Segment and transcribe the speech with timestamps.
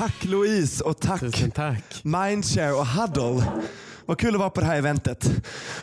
[0.00, 2.00] Tack Louise och tack Tusen tack.
[2.02, 3.44] Mindshare och Huddle.
[4.06, 5.30] Vad kul att vara på det här eventet.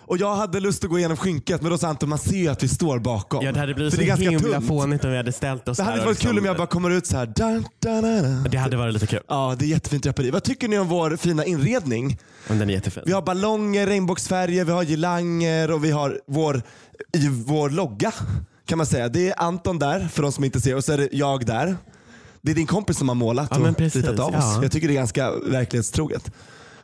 [0.05, 2.47] Och jag hade lust att gå igenom skynket men då sa Anton man ser ju
[2.47, 3.45] att vi står bakom.
[3.45, 5.67] Ja, det hade blivit För så det är ganska himla fånigt om vi hade ställt
[5.67, 7.25] oss Det här hade och varit kul liksom- om jag bara kommer ut så här.
[7.25, 8.47] Dun, dun, dun, dun.
[8.51, 9.21] Det hade varit lite kul.
[9.27, 10.31] Ja, det är jättefint draperi.
[10.31, 12.17] Vad tycker ni om vår fina inredning?
[12.47, 13.03] Men den är jättefin.
[13.05, 16.61] Vi har ballonger, regnbågsfärger, vi har girlanger och vi har vår,
[17.13, 18.11] i vår logga
[18.65, 19.09] kan man säga.
[19.09, 21.75] Det är Anton där för de som inte ser och så är det jag där.
[22.41, 24.35] Det är din kompis som har målat Ja, och ritat av oss.
[24.39, 24.59] ja.
[24.61, 26.31] Jag tycker det är ganska verklighetstroget.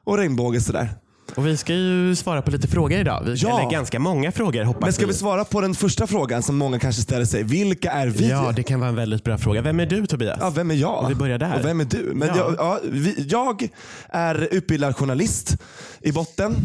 [0.04, 0.90] Och regnbåge sådär.
[1.36, 3.24] Och vi ska ju svara på lite frågor idag.
[3.26, 3.60] Vi, Ja.
[3.60, 6.80] Eller ganska många frågor hoppas Men ska vi svara på den första frågan som många
[6.80, 7.44] kanske ställer sig.
[7.44, 8.30] Vilka är vi?
[8.30, 9.62] Ja, det kan vara en väldigt bra fråga.
[9.62, 10.38] Vem är du Tobias?
[10.42, 11.04] Ja, vem är jag?
[11.04, 11.60] Och vi börjar där.
[11.60, 12.12] Och vem är du?
[12.14, 12.36] Men Ja.
[12.38, 13.68] jag, ja, vi, jag
[14.10, 15.58] är utbildad journalist
[16.02, 16.56] i botten.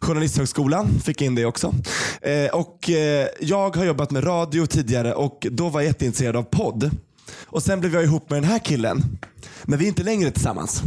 [0.00, 1.74] Journalisthögskolan, fick in det också.
[2.22, 6.42] Eh, och eh, Jag har jobbat med radio tidigare och då var jag jätteintresserad av
[6.42, 6.90] podd.
[7.52, 9.18] Och Sen blev jag ihop med den här killen.
[9.64, 10.82] Men vi är inte längre tillsammans.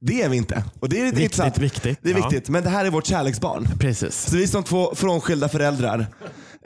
[0.00, 0.64] Det är vi inte.
[0.80, 1.58] Och det är lite Viktigt, intressant.
[1.58, 1.98] viktigt.
[2.02, 2.28] Det är Ja.
[2.28, 2.48] viktigt.
[2.48, 3.68] Men det här är vårt kärleksbarn.
[3.78, 4.26] Precis.
[4.30, 6.06] Så vi är som två frånskilda föräldrar.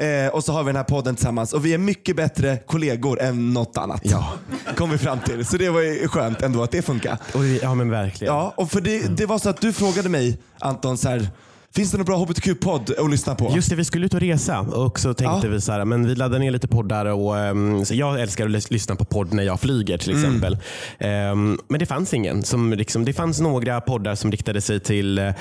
[0.00, 1.52] Eh, och så har vi den här podden tillsammans.
[1.52, 4.00] Och vi är mycket bättre kollegor än något annat.
[4.04, 4.32] Ja.
[4.76, 5.44] Kom vi fram till.
[5.46, 7.18] Så det var ju skönt ändå att det funkar.
[7.34, 8.34] Och vi, ja men verkligen.
[8.34, 11.28] Ja, och för det, det var så att du frågade mig Anton, så här,
[11.74, 13.52] finns det någon bra hbtq-podd att lyssna på?
[13.54, 15.52] Just det, vi skulle ut och resa och så tänkte Ja.
[15.52, 18.50] vi så här, men vi laddar ner lite poddar och um, så jag älskar att
[18.50, 20.24] lys- lyssna på podd när jag flyger till Mm.
[20.24, 20.58] exempel.
[20.98, 22.42] Ehm, men det fanns ingen.
[22.42, 25.32] Som liksom, det fanns några poddar som riktade sig till eh,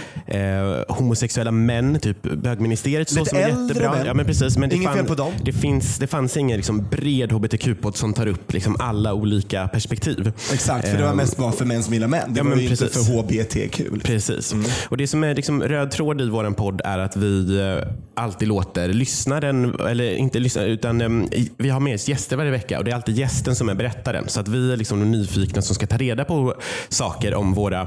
[0.87, 3.09] homosexuella män, typ bögministeriet.
[3.09, 3.91] Så, Lite som är äldre jättebra.
[3.91, 4.05] män.
[4.05, 5.33] Ja, men precis, men det, Inget fel på dem.
[5.45, 10.31] det, finns, det fanns ingen liksom, bred hbtq-podd som tar upp liksom, alla olika perspektiv.
[10.53, 12.33] Exakt, för det var Ehm, mest bara för män som gillar män.
[12.33, 13.07] Det Ja, var men ju inte precis.
[13.07, 13.81] för HBTQ.
[14.03, 14.53] Precis.
[14.53, 14.65] Mm.
[14.89, 18.47] Och Det som är liksom röd tråd i vår podd är att vi eh, alltid
[18.47, 22.77] låter lyssnaren, eller inte lyssnaren, utan eh, i- vi har med oss gäster varje vecka
[22.79, 24.23] och det är alltid gästen som är berättaren.
[24.27, 26.53] Så att vi är liksom de nyfikna som ska ta reda på
[26.89, 27.81] saker om våra,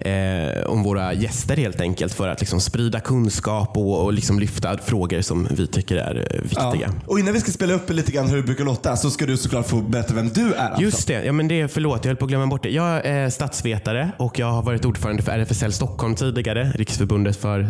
[0.00, 4.78] eh, om våra gäster helt enkelt för att liksom sprida kunskap och, och liksom lyfta
[4.78, 6.70] frågor som vi tycker är eh, Ja.
[6.70, 6.94] viktiga.
[7.06, 9.36] Och innan vi ska spela upp lite grann hur det brukar låta så ska du
[9.36, 10.64] såklart få berätta vem du är.
[10.68, 10.82] Anton.
[10.82, 12.70] Just det, ja, men det förlåt jag höll på att glömma bort det.
[12.70, 17.68] Jag är statsvetare och jag har varit ordförande för RFSL Stockholm tidigare, Riksförbundet för,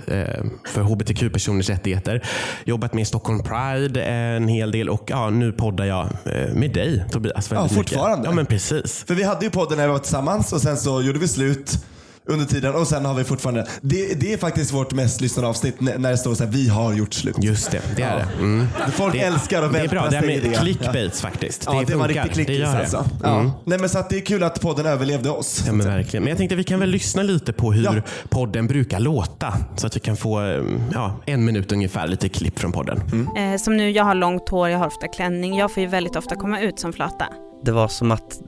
[0.67, 2.23] för hbtq-personers rättigheter.
[2.65, 7.05] Jobbat med Stockholm Pride en hel del och ja, nu poddar jag eh, med dig
[7.11, 7.51] Tobias.
[7.51, 7.77] Ja, mycket.
[7.77, 8.29] fortfarande.
[8.29, 9.05] Ja, men precis.
[9.07, 11.79] För vi hade ju podden när vi var tillsammans och sen så gjorde vi slut
[12.29, 15.81] under tiden och sen har vi fortfarande, det, det är faktiskt vårt mest lyssnade avsnitt
[15.81, 17.37] när det står så här, vi har gjort slut.
[17.43, 18.27] Just det, det är det.
[18.39, 18.67] Mm.
[18.93, 20.57] Folk Det- älskar att Det är vältra bra, det är sig i med det.
[20.59, 21.63] clickbaits faktiskt.
[21.67, 22.97] Ja, det, var riktigt det gör alltså.
[22.97, 23.29] Det.
[23.29, 23.39] Ja.
[23.41, 23.51] Mm.
[23.65, 25.65] Nej, men så att det är kul att podden överlevde oss.
[25.67, 26.23] Ja, men verkligen.
[26.23, 27.95] Men jag tänkte vi kan väl lyssna lite på hur Ja.
[28.29, 29.55] podden brukar låta.
[29.77, 30.63] Så att vi kan få eh,
[30.95, 33.03] ja, en minut ungefär, lite klipp från podden.
[33.13, 33.53] Mm.
[33.55, 35.59] Eh, som nu, jag har långt hår, jag har ofta klänning.
[35.59, 37.27] Jag får ju väldigt ofta komma ut som flata.
[37.65, 38.41] Det var som att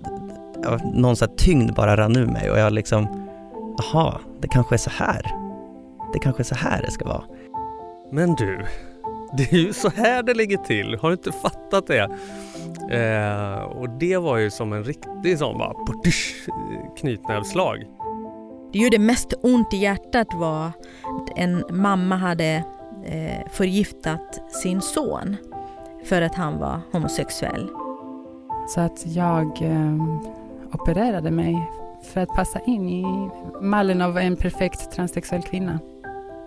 [0.63, 3.30] ja, någon så här tyngd bara rann ur mig och jag liksom,
[3.81, 5.23] jaha, det kanske är så här.
[6.13, 7.25] Det kanske är så här det ska vara.
[8.13, 8.65] Men du,
[9.37, 10.99] det är ju så här det ligger till.
[11.01, 12.09] Har du inte fattat det?
[12.91, 15.75] Eh, och det var ju som en riktig sån bara
[16.97, 17.87] knytnävsslag.
[18.73, 22.65] Det gjorde mest ont i hjärtat var att en mamma hade
[23.05, 25.37] eh, förgiftat sin son
[26.05, 27.69] för att han var homosexuell.
[28.69, 29.95] Så att jag eh,
[30.73, 31.71] opererade mig
[32.03, 33.05] för att passa in i
[33.61, 35.79] mallen av en perfekt transsexuell kvinna.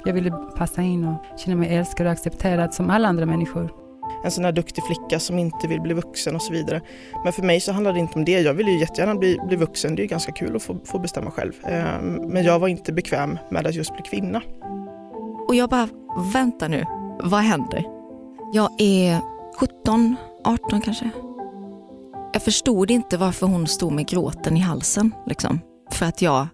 [0.05, 3.73] Jag ville passa in och känna mig älskad och accepterad som alla andra människor.
[4.23, 6.81] en sån här duktig flicka som inte vill bli vuxen och så vidare.
[7.23, 8.41] Men för mig så handlar det inte om det.
[8.41, 9.95] Jag vill ju jättegärna bli, bli vuxen.
[9.95, 11.53] Det är ju ganska kul att få, få bestämma själv.
[11.65, 14.41] Eh, Men jag var inte bekväm med att just bli kvinna.
[15.47, 15.87] Och jag bara,
[16.33, 16.85] vänta nu,
[17.23, 17.83] vad händer?
[18.53, 19.19] Jag är
[19.59, 21.09] 17, 18 kanske.
[22.33, 25.11] Jag förstod inte varför hon stod med gråten i halsen.
[25.25, 25.59] Liksom,
[25.91, 26.47] för att jag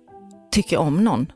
[0.51, 1.31] tycker om någon.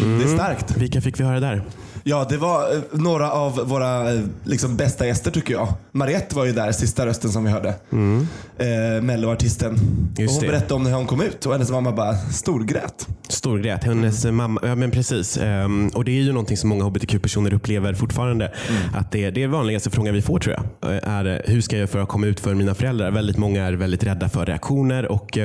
[0.00, 0.18] Mm.
[0.18, 0.76] Det är starkt.
[0.76, 1.62] Vilka fick vi höra där?
[2.08, 5.68] Ja, det var eh, några av våra eh, liksom, bästa gäster tycker jag.
[5.92, 7.74] Mariette var ju där, sista rösten som vi hörde.
[7.92, 8.26] Mm.
[8.58, 9.74] Eh, Melloartisten.
[10.18, 10.46] Och hon det.
[10.46, 13.08] berättade om när hon kom ut och hennes mamma bara storgrät.
[13.28, 13.84] Storgrät.
[13.84, 15.36] Hennes mamma, ja men precis.
[15.36, 18.52] Ehm, och det är ju någonting som många hbtq-personer upplever fortfarande.
[18.94, 20.94] Att det, det är vanligaste frågan vi får tror jag.
[21.02, 23.10] Är hur ska jag göra för att komma ut för mina föräldrar?
[23.10, 25.38] Väldigt många är väldigt rädda för reaktioner och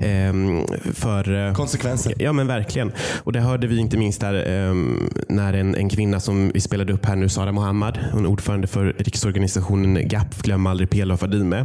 [0.00, 2.14] ehm, för Konsekvenser.
[2.18, 2.92] Ja men verkligen.
[3.24, 6.92] Och det hörde vi inte minst där ehm, när en, en kvinna som vi spelade
[6.92, 11.20] upp här nu, Sara Mohammad, hon är ordförande för riksorganisationen GAP, Glöm aldrig Pela och
[11.20, 11.64] Fadime.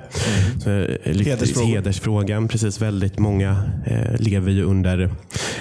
[0.64, 1.68] Så, eh, Hedersfrågor.
[1.68, 2.48] hedersfrågan.
[2.48, 5.10] Precis, väldigt många eh, lever ju under,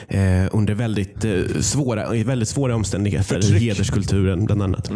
[0.08, 0.20] eh,
[0.52, 3.24] under väldigt, eh, svåra, väldigt svåra omständigheter.
[3.40, 3.62] Förtryck.
[3.62, 4.90] Hederskulturen bland annat.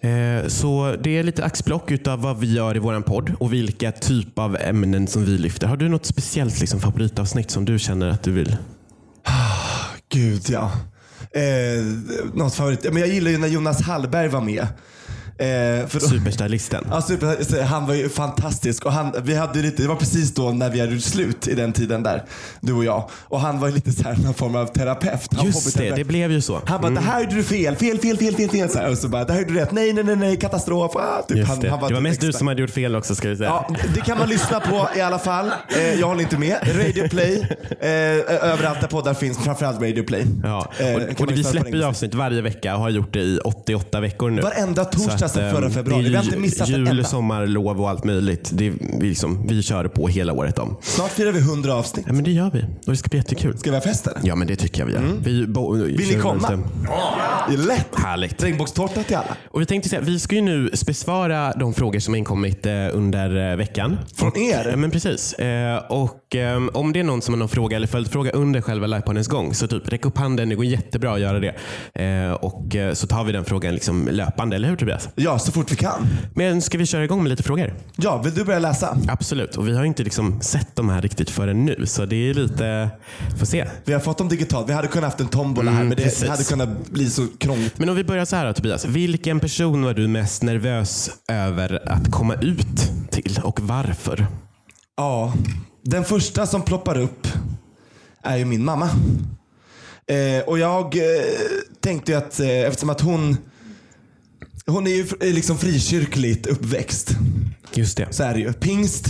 [0.00, 3.92] Eh, Så det är lite axplock utav vad vi gör i våran podd och vilka
[3.92, 5.66] typ av ämnen som vi lyfter.
[5.66, 8.56] Har du något speciellt liksom, favoritavsnitt som du känner att du vill?
[10.12, 10.72] Gud ja.
[11.34, 11.84] Eh,
[12.34, 12.84] något favorit.
[12.84, 14.66] Men jag gillar ju när Jonas Hallberg var med.
[15.38, 16.86] Eh, för då, Superstylisten.
[16.90, 18.86] Ja, super, han var ju fantastisk.
[18.86, 21.54] Och han, vi hade lite, det var precis då när vi hade gjort slut i
[21.54, 22.24] den tiden där,
[22.60, 23.08] du och jag.
[23.28, 25.28] Och han var ju lite så här någon form av terapeut.
[25.36, 26.60] Han Just det, det blev ju så.
[26.66, 28.68] Han bara, det här gjorde du fel, fel, fel, fel, fel, fel.
[28.70, 29.72] Så här, och så bara, det här gjorde du rätt.
[29.72, 30.96] Nej, nej, nej, nej, katastrof.
[30.96, 31.46] Ah, typ.
[31.46, 31.70] Han, det.
[31.70, 32.38] han det var typ mest du expert.
[32.38, 33.48] som hade gjort fel också ska vi säga.
[33.48, 35.50] Ja, det kan man lyssna på i alla fall.
[35.76, 36.56] Eh, jag håller inte med.
[36.76, 37.46] Radio Play,
[37.80, 37.88] eh,
[38.50, 40.24] överallt där poddar finns, framförallt Radio Play.
[40.42, 40.72] Ja.
[40.78, 44.00] Eh, Och, och vi släpper ju avsnitt varje vecka och har gjort det i 88
[44.00, 44.42] veckor nu.
[44.42, 46.08] Varenda torsdag Att, sedan förra ehm, februari.
[46.08, 47.04] Vi har inte missat Jul, enda.
[47.04, 48.50] sommar, lov och allt möjligt.
[48.52, 50.76] Det vi, liksom, vi kör på hela året om.
[50.82, 52.04] Snart firar vi 100 avsnitt.
[52.08, 52.62] Ja, men det gör vi.
[52.62, 53.58] Och det ska bli jättekul.
[53.58, 54.20] Ska vi ha fest eller?
[54.22, 55.02] Ja, men det tycker jag vi gör.
[55.18, 56.62] Vi, bo, Vill ni komma?
[57.48, 57.94] Det är lätt.
[57.94, 58.42] Härligt.
[58.42, 59.36] Regnbågstårta till alla.
[59.50, 62.72] Och vi tänkte säga, vi ska ju nu besvara de frågor som har inkommit eh,
[62.92, 63.98] under eh, veckan.
[64.16, 64.68] Från er?
[64.70, 65.32] Ja, men precis.
[65.32, 65.76] Eh,
[66.34, 69.28] och eh, om det är någon som har någon fråga eller följdfråga under själva livepoddens
[69.28, 70.48] gång, så typ räck upp handen.
[70.48, 71.54] Det går jättebra att göra det.
[72.04, 75.08] Eh, och eh, så tar vi den frågan liksom löpande, eller hur Tobias?
[75.14, 76.06] Ja, så fort vi kan.
[76.34, 77.74] Men ska vi köra igång med lite frågor?
[77.96, 78.98] Ja, vill du börja läsa?
[79.08, 79.56] Absolut.
[79.56, 82.90] Och vi har inte liksom sett de här riktigt förrän nu, så det är lite...
[83.38, 83.66] Får se.
[83.84, 84.68] Vi har fått dem digitalt.
[84.68, 86.28] Vi hade kunnat haft en tombola här, Mm, men det precis.
[86.28, 87.78] hade kunnat bli så krångligt.
[87.78, 88.84] Men om vi börjar så här då, Tobias.
[88.84, 94.26] Vilken person var du mest nervös över att komma ut till och varför?
[94.96, 95.32] Ja,
[95.84, 97.28] den första som ploppar upp
[98.22, 98.90] är ju min mamma.
[100.06, 101.24] Eh, och jag eh,
[101.80, 103.36] tänkte ju att eh, eftersom att hon
[104.66, 107.10] hon är ju liksom frikyrkligt uppväxt.
[107.74, 108.06] Just det.
[108.10, 108.52] Så är det ju.
[108.52, 109.06] Pingst.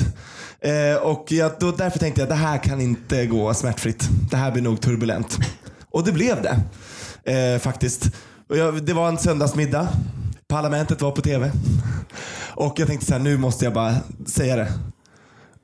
[0.61, 4.09] Eh, och jag, då, därför tänkte jag att det här kan inte gå smärtfritt.
[4.31, 5.39] Det här blir nog turbulent.
[5.91, 6.61] Och det blev det.
[7.33, 8.11] Eh, faktiskt.
[8.49, 9.89] Jag, det var en söndagsmiddag.
[10.49, 11.53] Parlamentet var på tv.
[12.55, 13.95] Och jag tänkte så här, nu måste jag bara
[14.27, 14.73] säga det.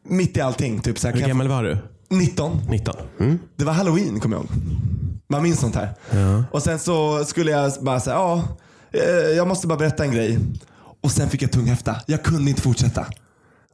[0.08, 0.81] Mitt i allting.
[0.81, 1.76] Typ så här, Hur gammal var du?
[1.76, 1.82] få-
[2.14, 2.61] 19.
[2.70, 2.97] 19.
[3.20, 3.38] Mm.
[3.56, 4.50] Det var halloween kommer jag ihåg.
[5.29, 5.94] Man minns sånt här.
[6.11, 6.44] Ja.
[6.52, 8.43] Och sen så skulle jag bara säga, ja,
[8.93, 10.38] eh, jag måste bara berätta en grej.
[11.02, 11.97] Och sen fick jag tunghäfta.
[12.06, 13.00] Jag kunde inte fortsätta.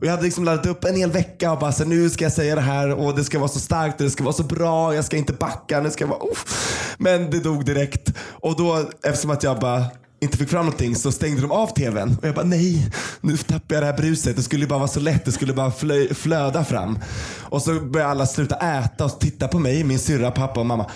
[0.00, 2.24] Och jag hade liksom laddat upp en hel vecka och bara så här, nu ska
[2.24, 4.42] jag säga det här och det ska vara så starkt och det ska vara så
[4.42, 4.94] bra.
[4.94, 5.80] Jag ska inte backa.
[5.80, 6.72] Det ska vara, uff.
[6.98, 8.12] Men det dog direkt.
[8.30, 9.84] Och då, eftersom att jag bara
[10.20, 12.16] inte fick fram någonting så stängde de av tvn.
[12.22, 12.90] Och jag bara nej,
[13.20, 14.36] nu tappar jag det här bruset.
[14.36, 15.24] Det skulle ju bara vara så lätt.
[15.24, 16.98] Det skulle bara flö- flöda fram.
[17.40, 20.86] Och så började alla sluta äta och titta på mig, min syrra, pappa och mamma.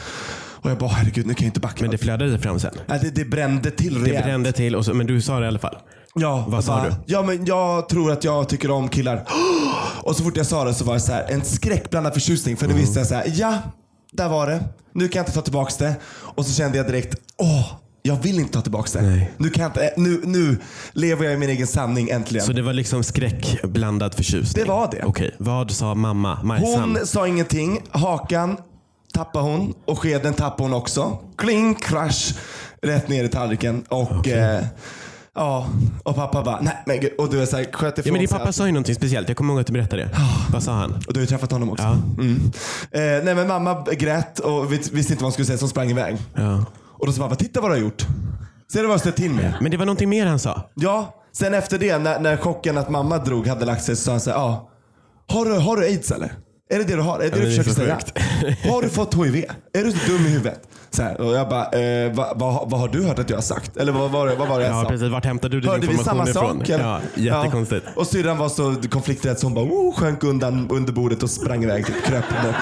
[0.63, 1.77] Och jag bara herregud, nu kan jag inte backa.
[1.81, 2.75] Men det flödade fram sen?
[2.87, 4.25] Nej, det, det brände till Det rejält.
[4.25, 5.77] brände till, och så, men du sa det i alla fall?
[6.15, 6.95] Ja, Vad sa bara, du?
[7.07, 9.25] Ja, men jag tror att jag tycker om killar.
[10.03, 12.57] Och så fort jag sa det så var det så här, en skräckblandad förtjusning.
[12.57, 12.81] För då Mm.
[12.85, 13.59] visste jag så här, ja,
[14.13, 14.65] där var det.
[14.95, 15.95] Nu kan jag inte ta tillbaka det.
[16.15, 19.07] Och så kände jag direkt, åh, jag vill inte ta tillbaka det.
[19.07, 19.31] Nej.
[19.37, 20.59] Nu, kan jag inte, nu, nu
[20.93, 22.47] lever jag i min egen sanning äntligen.
[22.47, 24.65] Så det var liksom skräckblandad förtjusning?
[24.65, 25.03] Det var det.
[25.05, 26.97] Okej, vad sa mamma, Majsan?
[26.97, 27.81] Hon sa ingenting.
[27.91, 28.57] Hakan
[29.15, 31.19] tappade hon och skeden tappade hon också.
[31.39, 32.35] Kling, crash,
[32.83, 33.85] rätt ner i tallriken.
[33.89, 34.65] Och eh,
[35.35, 35.69] ja,
[36.03, 37.11] och pappa bara, nej men gud.
[37.19, 38.57] Och du är såhär, sköt Ja, ifrån men din sig pappa allt.
[38.57, 39.29] sa ju någonting speciellt.
[39.29, 40.11] Jag kommer ihåg att du berättade det.
[40.53, 40.93] Vad sa han?
[40.93, 41.85] Och du har ju träffat honom också.
[41.85, 41.93] Ja.
[42.23, 42.51] Mm.
[42.91, 45.71] Eh, nej men mamma grät och vis- visste inte vad hon skulle säga så hon
[45.71, 46.17] sprang iväg.
[46.35, 46.65] Ja.
[47.01, 48.07] Och då sa pappa, titta vad du har gjort.
[48.73, 49.55] Ser du vad jag ställt till med?
[49.61, 50.71] Men det var någonting mer han sa.
[50.75, 54.11] Ja, sen efter det när, när chocken att mamma drog hade lagt sig så sa
[54.11, 54.71] han så här, ja.
[55.29, 56.33] Har du, har du aids eller?
[56.73, 57.19] Är det det du har?
[57.19, 57.99] Är det du det är försöker säga?
[58.73, 59.45] Har du fått HIV?
[59.73, 60.61] Är du så dum i huvudet?
[60.91, 63.43] Så här, och jag bara, eh, vad, vad, vad har du hört att jag har
[63.43, 63.77] sagt?
[63.77, 64.89] Eller vad var det, vad var det jag Ja, sa?
[64.89, 65.09] precis.
[65.09, 66.59] Vart hämtade du din Hörde vi information samma ifrån?
[66.59, 66.69] sak?
[66.69, 66.85] eller?
[66.85, 67.83] Ja, jättekonstigt.
[67.87, 68.01] Ja.
[68.01, 71.63] Och syrran var så konflikträdd så hon bara oh, sjönk undan under bordet och sprang
[71.65, 71.87] iväg.
[71.87, 72.55] Typ, kröp bort.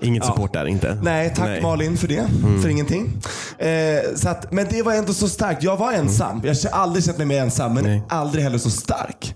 [0.00, 0.98] Inget support där inte?
[1.02, 1.62] Nej, tack Nej.
[1.62, 2.26] Malin för det.
[2.62, 3.12] För ingenting.
[3.58, 3.68] Eh,
[4.16, 5.62] så att, men det var ändå så starkt.
[5.62, 6.42] Jag var ensam.
[6.44, 8.02] Jag har aldrig känt mig mer ensam, men Nej.
[8.08, 9.34] aldrig heller så stark.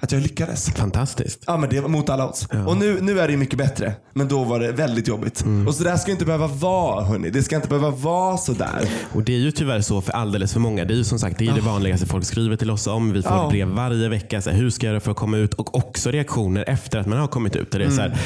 [0.00, 0.70] Att jag lyckades.
[0.70, 1.44] Fantastiskt.
[1.46, 2.48] Ja men det var mot alla odds.
[2.66, 3.92] Och nu, nu är det mycket bättre.
[4.14, 5.44] Men då var det väldigt jobbigt.
[5.68, 7.30] Och så där ska inte behöva vara hörni.
[7.30, 8.88] Det ska inte behöva vara så där.
[9.12, 10.84] Och det är ju tyvärr så för alldeles för många.
[10.84, 13.12] Det är ju som sagt det, är det vanligaste folk skriver till oss om.
[13.12, 13.48] Vi får Ja.
[13.50, 14.42] brev varje vecka.
[14.42, 15.54] Så här, hur ska jag göra för att komma ut?
[15.54, 17.72] Och också reaktioner efter att man har kommit ut.
[17.72, 18.18] Och Det är så här,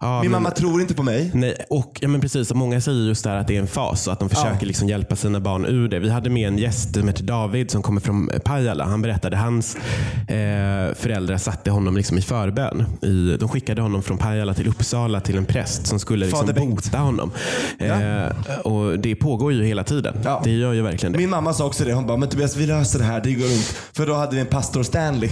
[0.00, 1.30] ja, Min men- mamma tror inte på mig.
[1.34, 2.50] Nej, och ja, men precis.
[2.50, 4.66] Och många säger just det här att det är en fas och att de försöker
[4.66, 5.98] liksom hjälpa sina barn ur det.
[5.98, 8.84] Vi hade med en gäst som heter David som kommer från Pajala.
[8.84, 9.76] Han berättade att hans
[10.28, 12.84] eh, föräldrar satte honom liksom i förbön.
[13.02, 16.60] I, de skickade honom från Pajala till Uppsala till en präst som skulle liksom Fader
[16.60, 17.30] bota honom.
[17.78, 20.14] Eh, och Det pågår ju hela tiden.
[20.24, 20.40] Ja.
[20.44, 21.18] Det gör ju verkligen det.
[21.18, 21.92] Min mamma sa också det.
[21.92, 23.20] Hon bara, men Tobias vi löser det här.
[23.20, 23.76] Det går runt.
[23.92, 25.30] För då hade vi en pastor Stanley.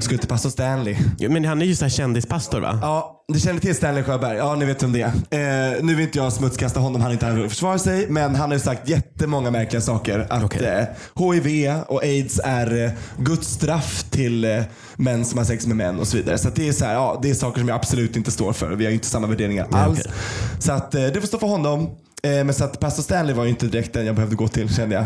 [0.00, 0.96] Skulle till pastor Stanley.
[1.28, 2.78] Men han är ju så här kändispastor va?
[2.82, 4.36] Ja, ni känner till Stanley Sjöberg?
[4.36, 5.06] Ja, ni vet vem det är.
[5.76, 8.06] Eh, nu vill inte jag smutskasta honom, han är inte här för att försvara sig.
[8.08, 10.26] Men han har ju sagt jättemånga märkliga saker.
[10.30, 10.66] Att Okej.
[10.66, 14.62] eh, HIV och aids är eh, Guds straff till eh,
[14.96, 16.38] män som har sex med män och så vidare.
[16.38, 18.70] Så det är så här, ja, det är saker som jag absolut inte står för.
[18.70, 20.00] Vi har ju inte samma värderingar Nej, alls.
[20.00, 20.12] okej.
[20.58, 21.82] Så att eh, det får stå för honom.
[22.22, 24.74] Eh, men så att pastor Stanley var ju inte direkt den jag behövde gå till
[24.74, 25.04] kände jag.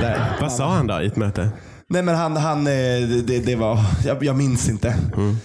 [0.00, 0.36] Där.
[0.40, 1.48] Vad sa han då i ett möte?
[1.88, 4.94] Nej men han, han det, det var, jag, jag minns inte.
[5.16, 5.36] Mm.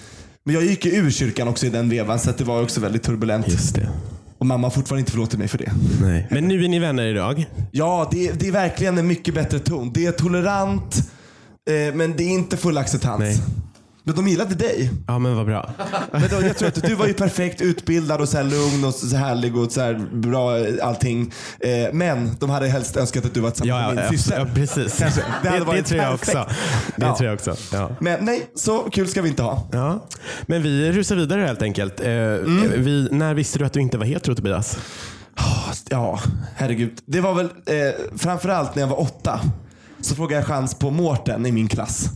[0.44, 2.82] Men jag gick ju ur kyrkan också i den vevan så att det var också
[2.82, 3.48] väldigt turbulent.
[3.48, 3.90] Just det.
[4.38, 5.72] Och mamma har fortfarande inte förlåtit mig för det.
[6.02, 6.28] Nej.
[6.32, 7.46] Men nu är ni vänner idag?
[7.72, 9.92] Ja, det, det är verkligen en mycket bättre ton.
[9.94, 11.12] Det är tolerant,
[11.70, 13.20] eh, men det är inte full acceptans.
[13.20, 13.38] Nej.
[14.04, 14.92] Men de gillade dig.
[15.08, 15.70] Ja, men vad bra.
[16.12, 18.94] Men då, jag tror att du var ju perfekt utbildad och så här lugn och
[18.94, 21.34] så härlig och så här bra allting.
[21.60, 24.40] Eh, men de hade helst önskat att du var tillsammans Ja, med ja, min syster.
[24.40, 24.98] ja precis.
[25.00, 25.22] Kanske.
[25.44, 26.38] Det, hade det, varit tror jag perfekt.
[26.38, 26.50] också.
[26.96, 27.18] Det Ja.
[27.18, 27.56] tror jag också.
[27.74, 27.90] Ja.
[28.00, 29.68] Men nej, så kul ska vi inte ha.
[29.72, 30.06] Ja.
[30.46, 32.00] Men vi rusar vidare helt enkelt.
[32.00, 32.84] Eh, Mm.
[32.84, 34.78] vi, när visste du att du inte var hetero Tobias?
[35.90, 36.20] Ja,
[36.56, 36.98] herregud.
[37.06, 39.40] Det var väl eh, framförallt när jag var åtta.
[40.02, 42.10] Så frågade jag chans på Mårten i min klass.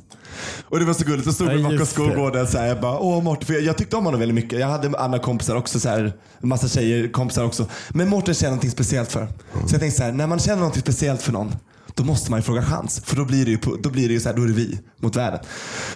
[0.63, 1.25] Och det var så gulligt.
[1.27, 3.45] Då stod Ja, vi bakom skolgården så här, jag bara, åh Mårten.
[3.45, 4.59] För jag, jag tyckte om honom väldigt mycket.
[4.59, 7.65] Jag hade andra kompisar också, så här, massa tjejer kompisar också.
[7.89, 9.27] Men Mårten känner någonting speciellt för.
[9.67, 11.55] Så jag tänkte så här, när man känner någonting speciellt för någon.
[11.93, 13.01] Då måste man ju fråga chans.
[13.05, 14.79] För då blir det ju, då blir det ju så här, då är det vi
[15.01, 15.39] mot världen.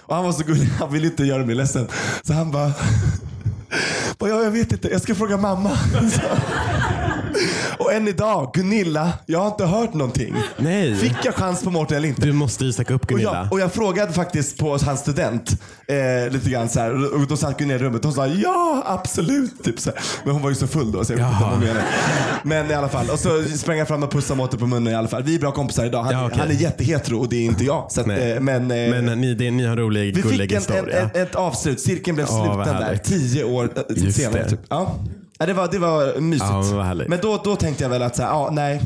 [0.02, 1.88] Och han var så gullig, han ville inte göra mig ledsen.
[2.22, 2.72] Så han bara,
[4.18, 5.70] ja, jag vet inte, jag ska fråga mamma.
[7.78, 10.34] Och än idag, Gunilla, jag har inte hört någonting.
[10.56, 10.96] Nej.
[10.96, 12.22] Fick jag chans på Mårten eller inte?
[12.26, 13.34] Du måste ju söka upp Och Gunilla.
[13.42, 15.50] jag, och jag frågade faktiskt på hans student
[15.86, 18.82] eh, lite grann så här, och då satt Gunilla i rummet och hon sa ja
[18.86, 19.64] absolut.
[19.64, 20.00] Typ så här.
[20.24, 21.84] Men hon var ju så full då så jag vet inte vad hon menade.
[22.42, 23.10] Men i alla fall.
[23.10, 25.22] Och så sprang jag fram och pussade Mårten på munnen i alla fall.
[25.22, 26.02] Vi är bra kompisar idag.
[26.02, 26.38] Han, Ja, okej.
[26.38, 27.86] han är jättehetero och det är inte jag.
[27.92, 30.52] Så att, eh, men, eh, Men ni, det, ni har en rolig, vi gullig fick
[30.52, 31.10] en, en, historia.
[31.14, 31.80] en, ett avslut.
[31.80, 32.96] Cirkeln blev Ja, sluten där.
[32.96, 34.50] Tio år eh, Just senare.
[34.50, 34.60] Typ.
[34.68, 34.94] Ja.
[35.40, 36.50] Ja, det, var, det var mysigt.
[36.50, 37.08] Ja, men vad härligt.
[37.08, 38.80] Men då, då tänkte jag väl att så här, ja, nej.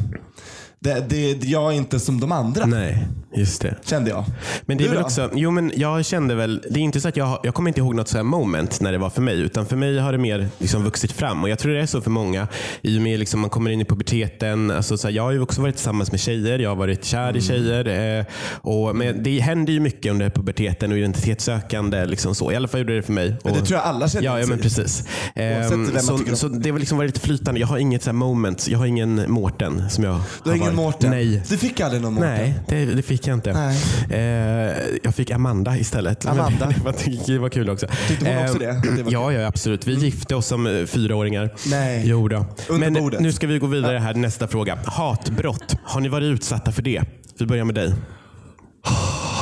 [0.80, 2.66] Det, det, jag är inte som de andra.
[2.66, 3.74] Nej, just det.
[3.84, 4.24] Kände jag.
[4.66, 5.04] Men det är Du väl då?
[5.06, 7.70] också, jo men jag kände väl, det är inte så att jag, har- jag kommer
[7.70, 9.40] inte ihåg något så här moment när det var för mig.
[9.40, 11.42] Utan för mig har det mer liksom vuxit fram.
[11.42, 12.48] Och jag tror det är så för många.
[12.82, 14.70] I och med liksom man kommer in i puberteten.
[14.70, 16.58] Alltså så här, jag har ju också varit tillsammans med tjejer.
[16.58, 17.36] Jag har varit kär Mm.
[17.36, 18.18] i tjejer.
[18.18, 22.04] Eh, och, men det händer ju mycket under puberteten och identitetssökande.
[22.06, 22.52] Liksom så.
[22.52, 23.36] I alla fall gjorde det för mig.
[23.44, 25.04] Men det tror jag alla känner Ja, ja men precis.
[25.36, 27.60] Man så, så det har liksom varit lite flytande.
[27.60, 28.68] Jag har inget så här moment.
[28.68, 30.76] Jag har ingen Mårten som jag Du har ingen varit.
[30.76, 31.10] Mårten?
[31.10, 31.42] Nej.
[31.48, 32.30] Du fick aldrig någon Mårten?
[32.36, 33.50] Nej, det, det fick jag inte.
[34.10, 36.26] Eh, jag fick Amanda istället.
[36.26, 36.66] Amanda.
[36.76, 36.94] Det var,
[37.26, 37.86] det var kul också.
[38.08, 38.70] Tyckte hon också Eh, det?
[38.76, 39.06] Att det Mm.
[39.08, 39.86] ja, ja, absolut.
[39.86, 41.50] Vi gifte oss som eh, fyraåringar.
[41.66, 42.02] Nej.
[42.06, 42.46] Jo då.
[42.68, 43.20] Under Men bordet.
[43.20, 44.14] nu ska vi gå vidare här.
[44.14, 44.78] Nästa fråga.
[44.86, 45.76] Hatbrott.
[45.84, 47.02] Har ni varit utsatta för det?
[47.38, 47.94] Vi börjar med dig.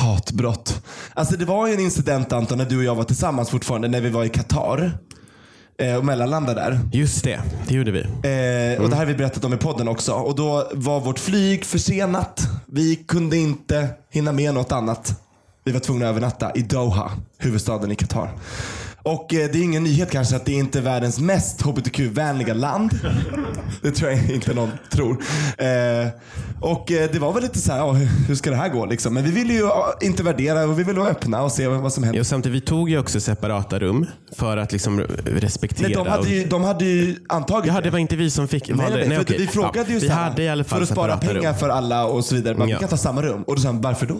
[0.01, 0.83] Hatbrott.
[1.13, 4.01] Alltså det var ju en incident Anton när du och jag var tillsammans fortfarande när
[4.01, 4.91] vi var i Qatar.
[5.77, 6.79] Eh, och mellanlandade där.
[6.91, 7.99] Just det, det gjorde vi.
[7.99, 10.13] Eh, och det här har vi berättat om i podden också.
[10.13, 12.41] Och då var vårt flyg försenat.
[12.65, 15.21] Vi kunde inte hinna med något annat.
[15.63, 18.31] Vi var tvungna att övernatta i Doha, huvudstaden i Qatar.
[19.05, 22.99] Och eh, det är ingen nyhet kanske att det inte är världens mest hbtq-vänliga land.
[23.81, 25.11] Det tror jag inte någon tror.
[25.57, 26.07] Eh,
[26.61, 29.13] och eh, det var väl lite så här, ja, hur- ska det här gå liksom?
[29.13, 29.69] Men vi ville ju
[30.01, 32.17] inte värdera och vi ville vara öppna och se vad som händer.
[32.19, 34.05] Ja, samtidigt, vi tog ju också separata rum
[34.35, 35.87] för att liksom respektera.
[35.87, 38.69] Nej, de hade ju, de hade ju antagit Ja, det var inte vi som fick.
[38.69, 39.37] Nej, nej, nej, okej.
[39.39, 41.55] vi frågade Ja, ju Vi hade i alla fall för att spara pengar rum.
[41.59, 42.55] för alla och så vidare.
[42.57, 42.75] Men Ja.
[42.75, 43.43] Vi kan ta samma rum.
[43.43, 44.19] Och då sa han, varför då?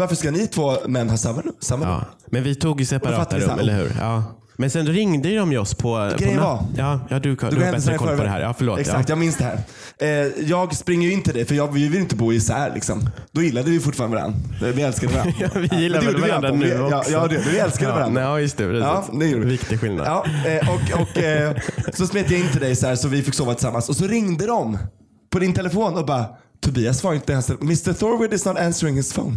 [0.00, 1.54] Varför ska ni två män ha samma rum?
[1.60, 1.92] Samma rum?
[1.92, 3.92] Ja, men vi tog ju separata rum, eller hur?
[4.00, 4.24] Ja.
[4.56, 6.12] Men sen ringde ju de ju oss på...
[6.18, 8.40] Grejen var- Ja, ja, du, du, går har bättre koll på det här.
[8.40, 8.78] Ja, förlåt.
[8.78, 9.12] Exakt, ja.
[9.12, 9.60] jag minns det här.
[9.98, 12.72] Eh, jag springer ju in till det för jag, vi vill inte bo isär.
[12.74, 13.10] Liksom.
[13.32, 14.38] Då gillade vi fortfarande varandra.
[14.74, 15.34] Vi älskade varandra.
[15.40, 17.12] Ja, vi gillar väl varandra nu vi, ja, också.
[17.12, 18.22] ja, det, vi älskade ja, varandra.
[18.22, 18.64] Ja, just det.
[18.64, 18.82] Precis.
[18.82, 19.50] Ja, det gjorde vi.
[19.50, 20.06] Viktig skillnad.
[20.06, 21.56] Ja, eh, och, och, eh,
[21.94, 23.88] så smet jag in till dig så, här, så vi fick sova tillsammans.
[23.88, 24.78] Och så ringde de
[25.30, 26.26] på din telefon och bara
[26.60, 27.50] Tobias svarar inte ens.
[27.50, 29.36] Mr Thorwood is not answering his phone.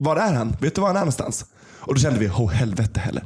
[0.00, 0.56] Var är han?
[0.60, 1.44] Vet du var han är någonstans?
[1.80, 3.24] Och då kände vi, oh helvete heller.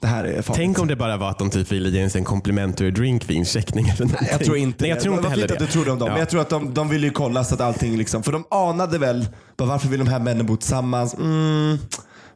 [0.00, 0.56] Det här är farligt.
[0.56, 4.04] Tänk om det bara var att de typ ville ge ens en complimentary drinkvincheckning eller
[4.06, 4.28] någonting.
[4.30, 5.54] Jag tror inte Nej, jag tror inte heller det.
[5.54, 6.06] att du trodde om dem.
[6.06, 6.12] Ja.
[6.12, 8.44] Men jag tror att de, de ville ju kolla så att allting liksom, för de
[8.50, 11.14] anade väl, bara, varför vill de här männen bo tillsammans?
[11.14, 11.78] Mm,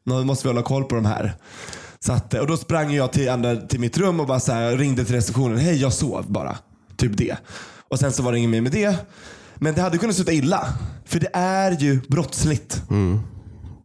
[0.05, 1.35] nu måste vi hålla koll på de här.
[2.01, 4.77] Så att, och då sprang jag till, andra, till mitt rum och bara så här,
[4.77, 5.59] ringde till receptionen.
[5.59, 6.57] Hej, jag sov bara.
[6.97, 7.37] Typ det.
[7.91, 8.97] Och sen så var det inget mer med det.
[9.55, 10.69] Men det hade kunnat sluta illa.
[11.05, 12.83] För det är ju brottsligt.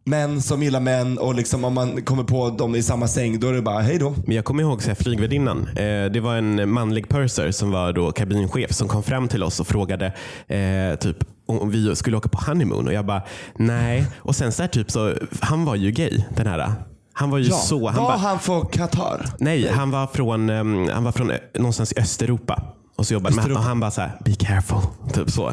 [0.04, 3.48] Män som gillar män och liksom om man kommer på dem i samma säng, då
[3.48, 4.14] är det bara hej då.
[4.26, 5.68] Men jag kommer ihåg så här, flygvärdinnan.
[5.68, 9.60] Eh, det var en manlig purser som var då kabinchef som kom fram till oss
[9.60, 10.06] och frågade
[10.46, 11.16] eh, typ
[11.46, 13.22] om vi skulle åka på honeymoon och jag bara
[13.56, 14.06] nej.
[14.18, 16.72] Och sen så här, typ så, han var ju gay den här.
[17.12, 17.56] Han var ju Ja.
[17.56, 17.88] så...
[17.88, 19.26] Han var bara, han från Qatar?
[19.38, 22.62] nej, han var från, ehm, han var från eh, någonstans i Östeuropa.
[22.96, 23.60] Och så jobbade Östeuropa.
[23.60, 24.78] och han bara så här, be careful.
[25.12, 25.52] Typ så.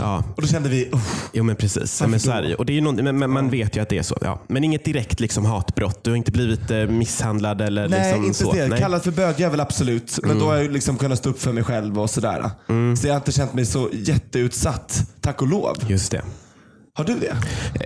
[0.00, 0.24] Ja.
[0.36, 2.00] Och då kände vi, uff, Jo men precis.
[2.00, 2.54] Ja, men så är det ju.
[2.54, 4.18] Och det är ju någon, men, men man vet ju att det är så.
[4.20, 4.40] Ja.
[4.48, 6.04] Men inget direkt liksom, hatbrott.
[6.04, 8.52] Du har inte blivit eh, misshandlad eller nej liksom inte så.
[8.52, 8.68] det.
[8.68, 8.78] Nej.
[8.78, 10.18] Kallat för bögjävel absolut.
[10.22, 12.50] Men då har jag liksom kunnat stå upp för mig själv och sådär.
[13.00, 15.76] Så jag har inte känt mig så jätteutsatt, tack och lov.
[15.88, 16.22] Just det.
[16.98, 17.26] Har du det?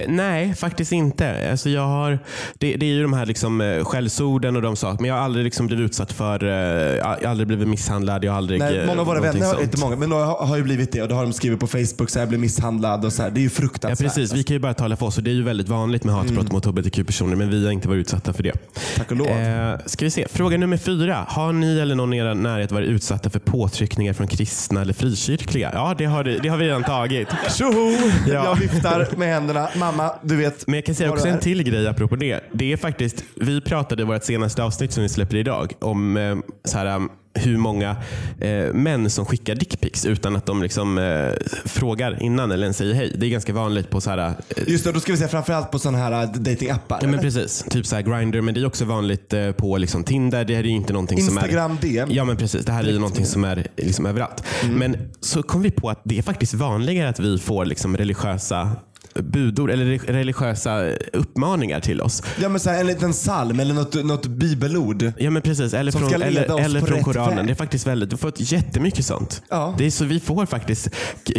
[0.01, 1.49] Eh, Nej, faktiskt inte.
[1.51, 2.19] Alltså jag har,
[2.59, 4.99] det, det är ju de här liksom, eh, skällsorden och de sakerna.
[5.01, 6.51] Men jag har aldrig liksom blivit utsatt för, eh,
[6.97, 8.25] jag har aldrig blivit misshandlad.
[8.25, 9.63] Jag har aldrig, Nej, många av våra vänner, sånt.
[9.63, 11.67] inte många, men några har, har ju blivit det och då har de skrivit på
[11.67, 13.31] Facebook så här, jag blev misshandlad och så här.
[13.31, 14.07] Det är ju Ja, fruktansvärt.
[14.09, 14.33] precis.
[14.35, 16.41] Vi kan ju bara tala för oss och det är ju väldigt vanligt med hatbrott
[16.41, 16.53] Mm.
[16.53, 18.53] mot hbtq-personer men vi har inte varit utsatta för det.
[18.97, 19.29] Tack och lov.
[19.29, 20.27] Eh, ska vi se.
[20.31, 21.25] Fråga nummer fyra.
[21.29, 25.71] Har ni eller någon i er närhet varit utsatta för påtryckningar från kristna eller frikyrkliga?
[25.75, 27.29] Ja, det har, det har vi redan tagit.
[27.59, 27.93] Tjoho!
[28.27, 28.33] Ja.
[28.45, 29.69] Jag viftar med händerna.
[29.77, 30.67] Mamma, du vet.
[30.67, 32.41] Men jag kan säga också en till grej apropå det.
[32.53, 36.37] Det är faktiskt, vi pratade i vårt senaste avsnitt som vi släpper idag om eh,
[36.65, 37.97] så här, um, hur många
[38.41, 41.31] eh, män som skickar dickpics utan att de liksom, eh,
[41.65, 43.17] frågar innan eller ens säger hej.
[43.19, 44.35] Det är ganska vanligt på så här, eh,
[44.67, 46.99] Just det, då ska vi säga framförallt på sådana här äh, datingappar.
[47.03, 47.65] Ja, men precis.
[47.71, 50.45] Typ så här Grindr, men det är också vanligt eh, på liksom Tinder.
[50.45, 51.93] Det här är ju inte någonting Instagram som är...
[51.93, 52.09] DM.
[52.13, 52.65] Ja men precis.
[52.65, 54.45] Det här är ju någonting som är liksom överallt.
[54.71, 58.71] Men så kom vi på att det är faktiskt vanligare att vi får liksom religiösa
[59.15, 62.23] budord eller re- religiösa uppmaningar till oss.
[62.43, 65.13] Ja men så här, en liten psalm eller något, något bibelord.
[65.19, 65.75] Ja men precis.
[65.75, 67.37] Eller Som från, ska leda eller, oss eller på från rätt Koranen.
[67.37, 67.47] väg.
[67.47, 69.43] Det är faktiskt väldigt, har fått jättemycket sånt.
[69.51, 69.75] Ja.
[69.79, 70.89] Det är så vi får faktiskt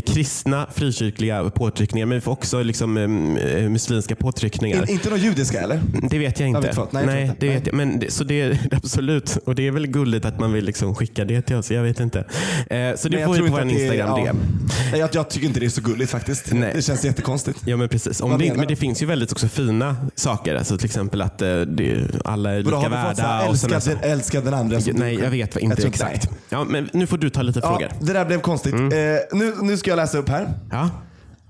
[0.06, 4.78] kristna, frikyrkliga påtryckningar men vi får också liksom, eh, muslimska påtryckningar.
[4.78, 5.82] In, inte något judiska eller?
[6.10, 6.62] Det vet jag inte.
[6.62, 6.88] vet vad.
[6.94, 7.76] Nej, det vet jag.
[7.76, 9.38] Men det, så det är absolut.
[9.46, 11.72] Och det är väl gulligt att man vill liksom skicka det till oss.
[11.72, 12.20] Jag vet inte.
[12.20, 14.26] Eh, så det jag får vi på vår det Instagram ja.
[14.26, 14.34] det.
[14.92, 16.54] Nej, jag, jag tycker inte det är så gulligt faktiskt.
[16.54, 16.72] Nej.
[16.76, 17.63] Det känns jättekonstigt.
[17.66, 18.22] Ja men precis.
[18.22, 20.56] Om det, men det finns ju väldigt också fina saker.
[20.56, 23.44] Alltså till exempel att eh, det, alla är lika värda.
[23.50, 24.80] älska, den, älska den andra?
[24.94, 26.30] Nej, jag vet inte inte- exakt.
[26.50, 27.90] Ja, men nu får du ta lite Ja, frågor.
[28.02, 28.74] det där blev konstigt.
[28.74, 28.88] Mm.
[29.16, 30.54] Eh, nu, nu ska jag läsa upp här.
[30.72, 30.90] Ja.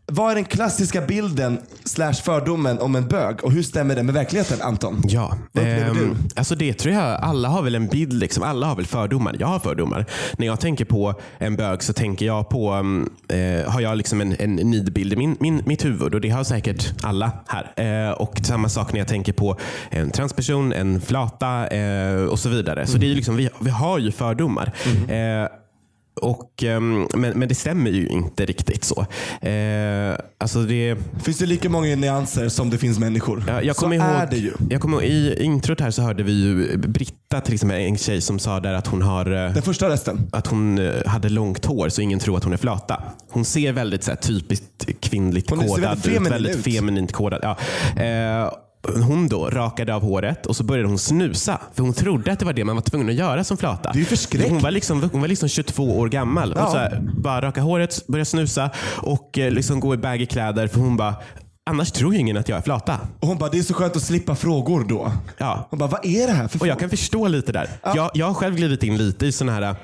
[0.06, 4.14] Vad är den klassiska bilden slash fördomen om en bög och hur stämmer det med
[4.14, 5.02] verkligheten Anton?
[5.08, 6.30] Ja, Vad upplever ehm, du?
[6.36, 8.44] alltså det tror jag, alla har väl en bild, liksom.
[8.44, 9.36] alla har väl fördomar.
[9.40, 10.06] Jag har fördomar.
[10.38, 14.22] När jag tänker på en bög så tänker jag på, mm, eh, har jag liksom
[14.22, 18.08] en, en nidbild i min, min, mitt huvud och det har säkert alla här.
[18.08, 19.58] Eh, och samma sak när jag tänker på
[19.90, 22.88] en transperson, en flata eh, och så vidare.
[22.88, 24.74] Så det är ju liksom, vi, vi har ju fördomar.
[25.10, 25.48] Eh,
[26.16, 29.06] och, ehm, men, men det stämmer ju inte riktigt så.
[29.48, 30.96] Eh, alltså det...
[31.24, 33.44] Finns det lika många nyanser som det finns människor?
[33.48, 34.52] Ja, jag så kommer ihåg, är det ju.
[34.70, 38.22] Jag kommer ihåg, I introt här så hörde vi ju Britta, till exempel, en tjej
[38.22, 40.30] som sa där att hon har eh, Den första rösten.
[40.32, 43.04] att hon eh, hade långt hår så ingen tror att hon är flata.
[43.30, 46.14] Hon ser väldigt så här, typiskt kvinnligt Hon kodad väldigt ut.
[46.14, 46.76] feminin Väldigt ut.
[46.76, 47.40] feminint kodad.
[47.44, 47.58] Ja.
[48.04, 48.52] Eh,
[48.88, 51.62] hon då rakade av håret och så började hon snusa.
[51.74, 53.92] För hon trodde att det var det man var tvungen att göra som flata.
[53.94, 54.52] Det är förskräckligt.
[54.52, 56.54] Hon var liksom, hon var liksom 22 år gammal.
[56.56, 56.66] Ja.
[56.66, 60.68] Och så här, bara raka håret, börja snusa och eh, liksom gå i baggy kläder.
[60.68, 61.16] För hon bara,
[61.70, 63.00] annars tror ju ingen att jag är flata.
[63.20, 65.12] Och hon bara, det är så skönt att slippa frågor då.
[65.38, 65.68] Ja.
[65.70, 67.70] Hon bara, vad är det här för Och jag kan förstå lite där.
[67.84, 69.76] Jag, jag har själv glidit in lite i sådana här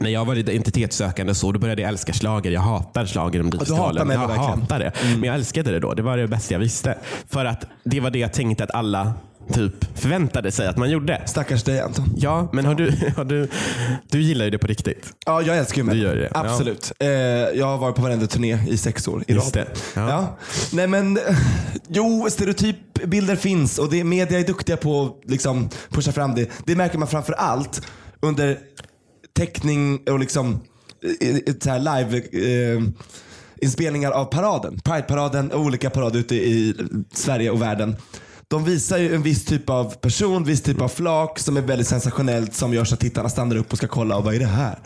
[0.00, 2.50] när jag var identitetssökande så då började jag älska slager.
[2.50, 3.46] Jag hatar slager om.
[3.46, 4.30] Mello Jag verkligen.
[4.30, 4.60] Mm.
[4.60, 4.92] hatar det.
[5.02, 5.94] Men jag älskade det då.
[5.94, 6.98] Det var det bästa jag visste.
[7.28, 9.12] För att det var det jag tänkte att alla
[9.52, 11.22] typ förväntade sig att man gjorde.
[11.26, 12.04] Stackars dig Anton.
[12.16, 13.48] Ja, men har du, har du,
[14.10, 15.12] du gillar ju det på riktigt.
[15.26, 15.90] Ja, jag älskar ju.
[15.90, 16.40] Du gör det, ja.
[16.40, 16.92] Absolut.
[16.98, 19.66] Eh, jag har varit på varenda turné i sex år i Just rad.
[19.94, 20.08] Ja.
[20.08, 20.38] Ja.
[20.72, 21.18] Nej men,
[21.88, 26.50] jo stereotypbilder finns och det, media är duktiga på att liksom, pusha fram det.
[26.66, 27.82] Det märker man framför allt
[28.20, 28.58] under
[29.36, 30.60] teckning och liksom
[31.20, 32.82] eh, eh, så här live eh,
[33.62, 34.80] inspelningar av paraden.
[34.84, 36.74] Pride-paraden och olika parader ute i
[37.12, 37.96] Sverige och världen.
[38.48, 41.86] De visar ju en viss typ av person, viss typ av flak som är väldigt
[41.86, 44.46] sensationellt som gör så att tittarna stannar upp och ska kolla och vad är det
[44.46, 44.78] här?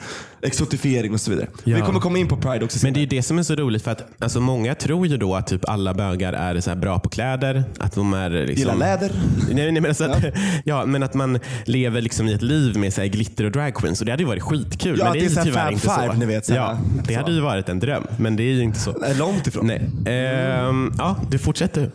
[0.44, 1.46] Exotifiering och så vidare.
[1.64, 1.76] Ja.
[1.76, 3.16] Vi kommer komma in på Pride också Men det är ju senare.
[3.18, 5.94] det som är så roligt för att alltså, många tror ju då att typ alla
[5.94, 7.64] bögar är så bra på kläder.
[7.78, 9.12] Att de är liksom, Gillar läder.
[9.52, 10.24] Nej, nej, men, alltså att,
[10.64, 10.86] ja.
[10.86, 14.00] men att man lever liksom i ett liv med så här glitter och dragqueens.
[14.00, 14.98] Och det hade ju varit skitkul.
[14.98, 16.12] Ja, men det det är är tyvärr inte Five, så.
[16.12, 17.20] ni vet, så ja, det Så.
[17.20, 18.04] hade ju varit en dröm.
[18.16, 18.94] Men det är ju inte så.
[19.18, 19.66] Långt ifrån.
[19.66, 19.90] Nej.
[20.06, 21.90] Ehm, ja, du fortsätter.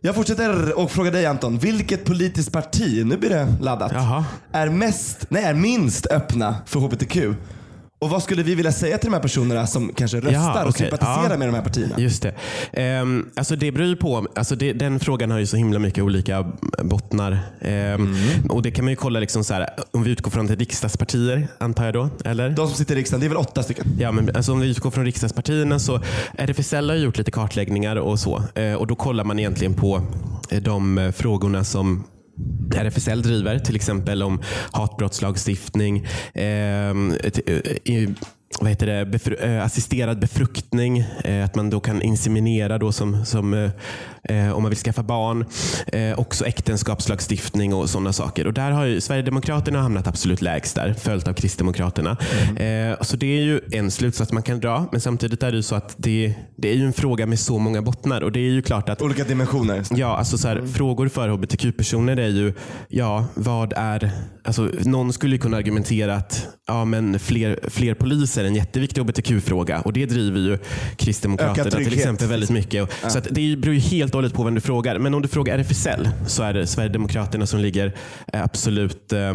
[0.00, 1.58] Jag fortsätter och frågar dig Anton.
[1.58, 4.24] Vilket politiskt parti, nu blir det laddat, Jaha.
[4.52, 7.16] är, mest, nej, är minst öppna för HBTQ?
[7.98, 10.68] Och vad skulle vi vilja säga till de här personerna som kanske röstar Ja, och
[10.68, 10.72] okej.
[10.78, 11.38] sympatiserar Ja.
[11.38, 11.94] med de här partierna?
[11.98, 12.34] Just det.
[12.72, 14.26] Ehm, alltså det beror på.
[14.36, 16.46] Alltså det, den frågan har ju så himla mycket olika
[16.82, 17.38] bottnar.
[17.60, 18.14] Ehm,
[18.48, 21.84] Och Det kan man ju kolla, liksom så här, om vi utgår från riksdagspartier, antar
[21.84, 22.08] jag då?
[22.24, 22.50] Eller?
[22.50, 23.86] De som sitter i riksdagen, det är väl åtta stycken?
[23.98, 26.00] Ja, men alltså om vi utgår från riksdagspartierna så
[26.38, 28.42] RFSL har gjort lite kartläggningar och så.
[28.54, 30.02] Eh, och Då kollar man egentligen på
[30.50, 32.04] eh, de eh, frågorna som
[32.74, 34.40] RFSL driver, till exempel om
[34.72, 37.12] hatbrottslagstiftning, ehm,
[37.46, 38.08] eh,
[38.60, 43.24] vad heter det, befru, eh, assisterad befruktning, eh, att man då kan inseminera då som,
[43.24, 43.54] som,
[44.24, 45.44] eh, om man vill skaffa barn.
[46.16, 48.46] Också äktenskapslagstiftning och sådana saker.
[48.46, 52.16] Och där har ju Sverigedemokraterna hamnat absolut lägst där, följt av Kristdemokraterna.
[52.56, 55.62] Eh, så det är ju en slutsats man kan dra, men samtidigt är det ju
[55.62, 58.20] så att det, det är ju en fråga med så många bottnar.
[58.20, 59.82] Och det är ju klart att Olika dimensioner.
[59.90, 62.52] Ja, alltså så här, frågor för hbtq-personer är ju,
[62.88, 64.10] ja, vad är...
[64.46, 69.80] Alltså, någon skulle kunna argumentera att ja, men fler, fler poliser är en jätteviktig hbtq-fråga
[69.80, 70.58] och det driver ju
[70.96, 72.82] Kristdemokraterna till exempel väldigt mycket.
[72.82, 74.98] Och, Så det beror ju helt och hållet på vem du frågar.
[74.98, 77.94] Men om du frågar RFSL så är det Sverigedemokraterna som ligger
[78.32, 79.34] eh, absolut eh,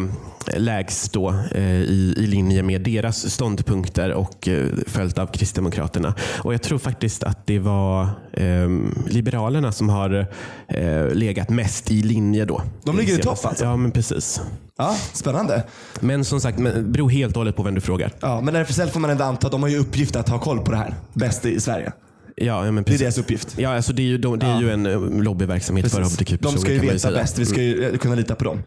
[0.56, 4.48] lägst då, eh, i, i linje med deras ståndpunkter och
[4.86, 6.14] följt av Kristdemokraterna.
[6.38, 8.68] Och Jag tror faktiskt att det var eh,
[9.06, 10.26] Liberalerna som har
[10.68, 12.62] eh, legat mest i linje då.
[12.84, 13.64] De ligger i topp alltså?
[13.64, 14.40] Ja, men precis.
[14.80, 15.62] Ja, spännande.
[16.00, 18.12] Men som sagt, men, det beror helt och hållet på vem du frågar.
[18.20, 20.70] Ja, men RFSL får man ändå anta, de har ju uppgift att ha koll på
[20.70, 20.94] det här.
[21.12, 21.92] Bäst i Sverige.
[22.36, 23.00] Ja, ja, men Det är precis.
[23.00, 23.58] deras uppgift.
[23.58, 26.18] Ja, alltså det är ju, de, det är ju en eh, lobbyverksamhet för Precis.
[26.18, 26.52] hbtq-personer.
[26.52, 27.38] De ska ju veta bäst.
[27.38, 28.62] Vi ska ju eh, kunna lita på dem.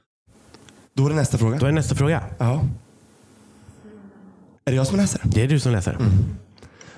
[0.95, 1.57] Då är det nästa fråga.
[1.57, 2.23] Då är nästa fråga.
[2.37, 2.63] Ja.
[4.65, 5.21] Är det jag som läser?
[5.23, 5.91] Det är du som läser.
[5.91, 6.11] Mm.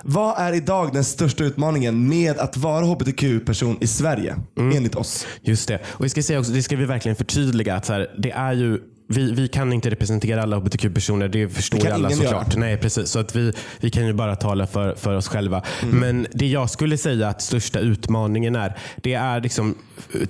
[0.07, 4.35] Vad är idag den största utmaningen med att vara hbtq-person i Sverige?
[4.57, 4.77] Mm.
[4.77, 5.25] Enligt oss.
[5.41, 5.79] Just det.
[5.85, 7.75] Och vi ska säga också, det ska vi verkligen förtydliga.
[7.75, 11.79] Att så här, det är ju vi, vi kan inte representera alla hbtq-personer, det förstår
[11.79, 12.53] Det alla såklart.
[12.53, 12.59] göra.
[12.59, 13.09] Nej, precis.
[13.09, 15.63] Så att vi, vi kan ju bara tala för, för oss själva.
[15.83, 15.99] Mm.
[15.99, 19.75] Men det jag skulle säga att största utmaningen är, det är liksom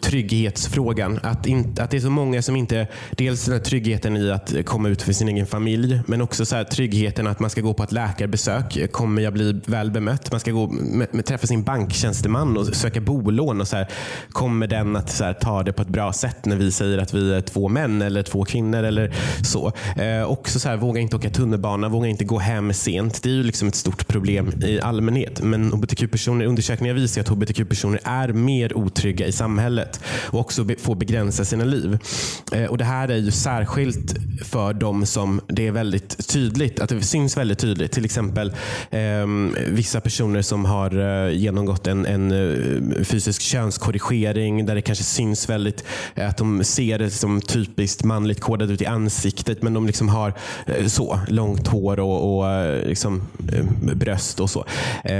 [0.02, 1.20] trygghetsfrågan.
[1.24, 4.54] Att, inte, att det är så många som inte, dels den här tryggheten i att
[4.66, 7.74] komma ut för sin egen familj, men också så här tryggheten att man ska gå
[7.74, 8.92] på ett läkarbesök.
[8.92, 10.32] Kommer jag bli väl bemött?
[10.32, 13.62] Man ska gå med, med, träffa sin banktjänsteman och söka bolån.
[13.62, 13.88] Och så här,
[14.30, 17.14] kommer den att så här, ta det på ett bra sätt när vi säger att
[17.14, 19.72] vi är två män eller två kvinnor eller så.
[19.96, 23.24] Eh, också så här, våga inte åka tunnelbana, våga inte gå hem sent.
[23.24, 25.42] Det är ju liksom ett stort problem i allmänhet.
[25.42, 30.96] Men hbtq-personer, undersökningar visar att hbtq-personer är mer otrygga i samhället och också be, får
[30.96, 31.98] begränsa sina liv.
[32.52, 36.90] Eh, och Det här är ju särskilt för de som det är väldigt tydligt, att
[36.90, 37.92] det syns väldigt tydligt.
[37.92, 38.54] Till exempel
[38.90, 39.28] eh,
[39.68, 45.50] vissa personer som har eh, genomgått en, en eh, fysisk könskorrigering där det kanske syns
[45.50, 45.84] väldigt
[46.16, 50.10] eh, att de ser det som typiskt manligt kodat ut i ansiktet men de liksom
[50.10, 50.34] har
[50.66, 53.22] eh, så långt hår och, och eh, liksom,
[53.54, 53.66] eh,
[53.96, 54.66] bröst och så.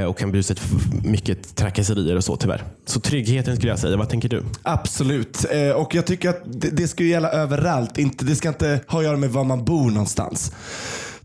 [0.08, 2.64] Och kan bli utsatt för mycket trakasserier och så tyvärr.
[2.86, 3.98] Så tryggheten skulle jag säga.
[3.98, 4.44] Vad tänker du?
[4.64, 5.46] Absolut.
[5.76, 8.00] Och jag tycker att det, ska gälla överallt.
[8.20, 10.52] Det ska inte ha att göra med var man bor någonstans.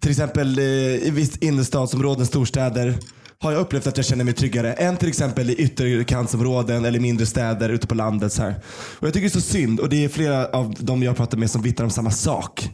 [0.00, 2.94] Till exempel i visst innerstadsområden, storstäder
[3.42, 7.26] har jag upplevt att jag känner mig tryggare än till exempel i ytterkantsområden eller mindre
[7.26, 8.32] städer ute på landet.
[8.32, 8.54] Så här.
[8.98, 11.38] Och Jag tycker det är så synd och det är flera av de jag pratar
[11.38, 12.70] med som vittnar om samma sak.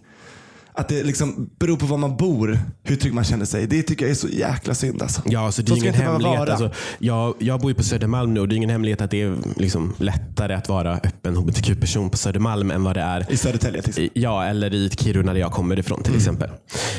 [0.72, 3.66] Att det liksom beror på var man bor, hur trygg man känner sig.
[3.66, 5.22] Det tycker jag är så jäkla synd alltså.
[5.24, 6.48] Ja, alltså det Så är ska ingen hemlighet.
[6.48, 9.22] Alltså, jag, jag bor ju på Södermalm nu och det är ingen hemlighet att det
[9.22, 13.82] är liksom lättare att vara öppen hbtq-person på Södermalm än vad det är I Södertälje
[13.82, 14.22] till exempel.
[14.22, 16.50] ja, eller i Kiruna där jag kommer ifrån till exempel.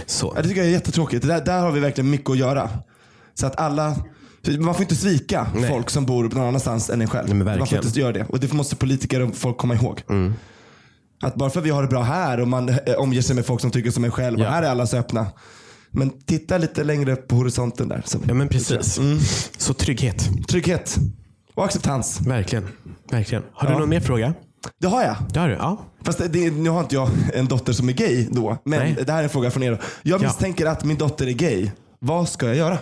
[0.06, 0.34] Så.
[0.36, 1.28] Ja, det tycker jag är jättetråkigt.
[1.28, 2.70] Där, där har vi verkligen mycket att göra.
[3.40, 3.96] Så att alla,
[4.60, 5.70] man får inte svika Nej.
[5.70, 7.36] folk som bor någon annanstans än en själv.
[7.36, 8.26] Nej, man får inte göra det.
[8.30, 10.02] Och det måste politiker och folk komma ihåg.
[10.10, 10.34] Mm.
[11.22, 13.46] Att bara för att vi har det bra här och man eh, omger sig med
[13.46, 14.40] folk som tycker som en själv.
[14.40, 14.48] Ja.
[14.48, 15.26] Och här är alla så öppna.
[15.92, 18.02] Men titta lite längre på horisonten där.
[18.06, 18.98] Så, Ja men precis.
[18.98, 19.20] Mm.
[19.58, 20.30] Så trygghet.
[20.50, 20.98] Trygghet
[21.56, 22.22] och acceptans.
[22.22, 22.68] Verkligen.
[23.12, 23.44] Verkligen.
[23.54, 23.74] Har Ja.
[23.74, 24.34] du någon mer fråga?
[24.82, 25.16] Det har jag.
[25.34, 25.54] Det har du?
[25.56, 25.82] Ja.
[26.04, 28.58] Fast det, nu har inte jag en dotter som är gay då.
[28.66, 28.98] Men Nej.
[29.06, 29.82] det här är en fråga från er.
[30.04, 30.28] Jag Ja.
[30.28, 31.72] misstänker att min dotter är gay.
[32.00, 32.78] Vad ska jag göra?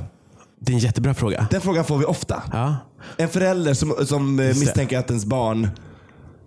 [0.59, 1.47] Det är en jättebra fråga.
[1.51, 2.43] Den frågan får vi ofta.
[2.51, 2.75] Ja.
[3.17, 5.69] En förälder som, som eh, misstänker att ens barn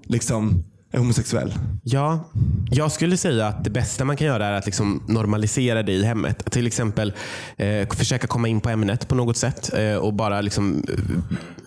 [0.03, 1.55] liksom är homosexuell.
[1.83, 2.25] Ja,
[2.71, 6.05] jag skulle säga att det bästa man kan göra är att liksom normalisera det i
[6.05, 6.51] hemmet.
[6.51, 7.13] Till exempel
[7.57, 10.95] eh, försöka komma in på ämnet på något sätt eh, och bara liksom, eh,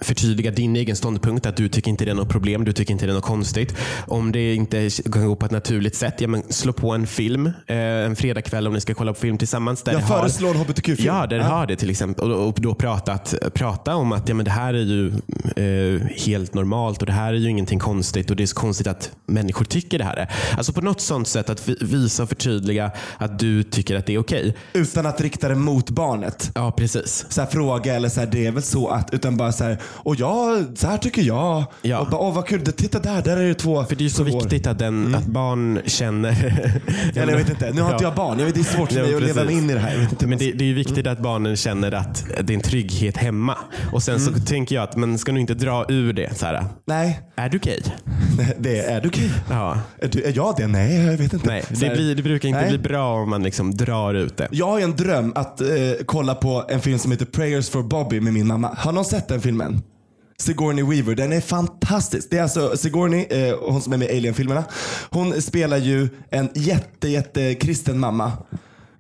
[0.02, 1.46] förtydliga din egen ståndpunkt.
[1.46, 3.76] Att du tycker inte det är något problem, du tycker inte det är något konstigt.
[4.08, 7.46] Om det inte kan gå på ett naturligt sätt, ja, men slå på en film
[7.68, 9.84] eh, en fredagkväll om ni ska kolla på film tillsammans.
[9.84, 11.08] Där Jag det har- föreslår en hbtq-film.
[11.08, 12.32] Ja, där det har det till exempel.
[12.32, 15.08] Och, och då pratat, prata om att ja, men det här är ju
[15.56, 18.88] eh, helt normalt och det här är ju ingenting konstigt och det är så konstigt
[18.88, 20.30] att människor tycker det här är.
[20.58, 24.14] Alltså på något sånt sätt att vi- visa och förtydliga att du tycker att det
[24.14, 24.56] är okej.
[24.74, 26.52] Utan att rikta det mot barnet.
[26.56, 27.26] Ja, precis.
[27.30, 29.14] Så här, fråga eller så här, det är väl så att.
[29.14, 31.64] Utan bara så här, och ja, så här tycker jag.
[31.82, 32.00] Ja.
[32.00, 33.84] Och bara, åh vad kul, titta där, där är det två.
[33.86, 36.32] För det är ju så viktigt att, den, att barn känner...
[37.16, 38.40] Eller jag vet inte, nu har inte jag barn.
[38.40, 40.02] Jag vet, det är svårt för Ja, mig att leva mig in i det här.
[40.02, 43.18] Inte Men det, det är ju viktigt att barnen känner att det är en trygghet
[43.18, 43.58] hemma.
[43.94, 46.38] Och sen så tänker jag att man ska nog inte dra ur det.
[46.38, 47.80] Så här, Nej, är du gay?
[48.60, 49.30] det är, är du gay?
[49.50, 49.78] Ja.
[50.00, 50.68] Är, du, är jag det?
[50.68, 51.48] Nej, jag vet inte.
[51.48, 52.70] Nej, det, blir, det brukar inte Nej.
[52.70, 54.48] bli bra om man liksom drar ut det.
[54.52, 55.68] Jag har ju en dröm att eh,
[56.06, 58.76] kolla på en film som heter Prayers for Bobby med min mamma.
[58.78, 59.82] Har någon sett den filmen?
[60.38, 62.28] Sigourney Weaver, den är fantastisk.
[62.32, 64.64] Det är alltså Sigourney, eh, hon som är med i Alien-filmerna.
[65.10, 68.32] Hon spelar ju en jätte, jätte kristen mamma.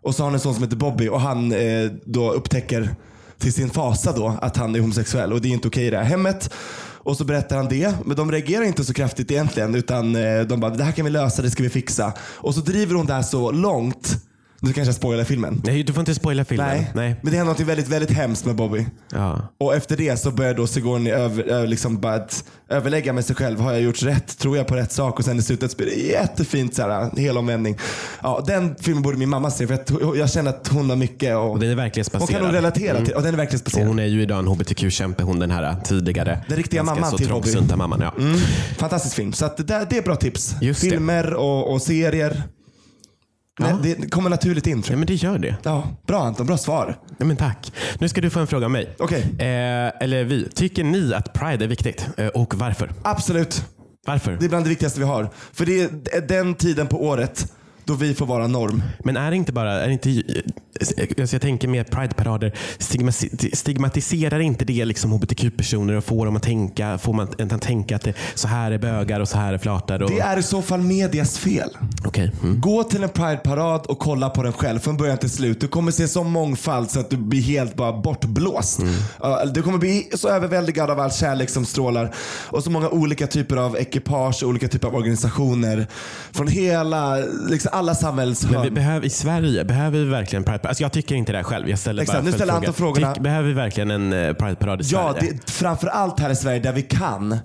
[0.01, 2.95] Och så har hon en son som heter Bobby och han eh, då upptäcker
[3.37, 5.97] till sin fasa då att han är homosexuell och det är inte okej i det
[5.97, 6.53] här hemmet.
[7.03, 10.59] Och så berättar han det, men de reagerar inte så kraftigt egentligen utan eh, de
[10.59, 12.13] bara det här kan vi lösa, det ska vi fixa.
[12.19, 14.17] Och så driver hon det här så långt.
[14.63, 15.61] Nu kanske jag spoilar filmen.
[15.65, 16.67] Nej, du får inte spoila filmen.
[16.67, 16.91] Nej.
[16.95, 17.15] Nej.
[17.21, 18.85] Men det händer något väldigt, väldigt hemskt med Bobby.
[19.11, 19.47] Ja.
[19.59, 23.59] Och efter det så börjar då Sigourney över, liksom bara att överlägga med sig själv.
[23.59, 24.37] Har jag gjort rätt?
[24.37, 25.19] Tror jag på rätt sak?
[25.19, 27.77] Och sen i slutet blir det jättefint så här, helomvändning.
[28.23, 31.35] Ja, den filmen borde min mamma se för jag, jag känner att hon har mycket
[31.35, 32.29] och Och den är verklighetsbaserad.
[32.29, 33.05] hon kan nog relatera Mm.
[33.05, 33.15] till.
[33.15, 36.39] Och den är Och hon är ju idag en hbtq-kämpe, hon den här tidigare.
[36.47, 37.55] Den riktiga mamman till Bobby.
[37.75, 38.01] mamman.
[38.01, 38.13] Ja.
[38.19, 38.37] Mm,
[38.77, 39.33] fantastisk film.
[39.33, 40.55] Så att det, där- det är bra tips.
[40.61, 40.79] Just.
[40.81, 42.43] Filmer och, och serier.
[43.61, 43.77] Ja.
[43.83, 44.97] Nej, det kommer naturligt in tror ja, jag.
[44.99, 45.55] men det gör det.
[45.63, 46.97] Ja, bra Anton, bra svar.
[47.17, 47.71] Ja, men tack.
[47.99, 48.95] Nu ska du få en fråga av mig.
[48.99, 50.49] Okej, Eh, eller vi.
[50.49, 52.07] Tycker ni att Pride är viktigt?
[52.17, 52.91] Eh, och varför?
[53.03, 53.65] absolut.
[54.07, 54.37] Varför?
[54.39, 55.29] Det är bland det viktigaste vi har.
[55.53, 55.81] För det
[56.15, 57.53] är den tiden på året
[57.91, 58.83] då vi får vara norm.
[59.03, 60.23] Men är det inte bara, är det inte,
[61.21, 66.43] alltså jag tänker med Pride-parader, stigma- stigmatiserar inte det liksom hbtq-personer och får dem att
[66.43, 69.57] tänka, får man att tänka att det, så här är bögar och så här är
[69.57, 70.01] flatar?
[70.03, 71.69] Och, Det är i så fall medias fel.
[72.05, 72.31] Okej.
[72.43, 72.59] Mm.
[72.61, 75.61] Gå till en Pride-parad och kolla på den själv från början till slut.
[75.61, 78.79] Du kommer se så mångfald så att du blir helt bara bortblåst.
[79.21, 82.13] Ja, Du kommer bli så överväldigad av all kärlek som strålar.
[82.49, 85.87] Och så många olika typer av ekipage olika typer av organisationer.
[86.31, 87.15] Från hela,
[87.49, 88.73] liksom alla Men vi samhällshörn.
[88.73, 91.69] behöver, I Sverige, behöver vi verkligen Pride Alltså jag tycker inte det själv.
[91.69, 92.53] Jag ställer Exakt, bara nu ställer.
[92.53, 93.13] Anton frågorna.
[93.13, 95.31] Tyck- behöver vi verkligen en eh, Pride-parad i Ja, Sverige?
[95.45, 97.37] det, framför allt här i Sverige där vi kan.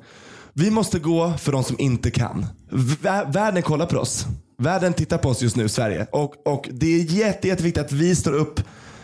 [0.52, 2.46] Vi måste gå för de som inte kan.
[2.70, 4.26] Vä- Världen kollar på oss.
[4.58, 6.06] Världen tittar på oss just nu, Sverige.
[6.12, 8.60] Och, och det är jätte, jätteviktigt att vi står upp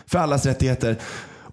[0.07, 0.95] för allas rättigheter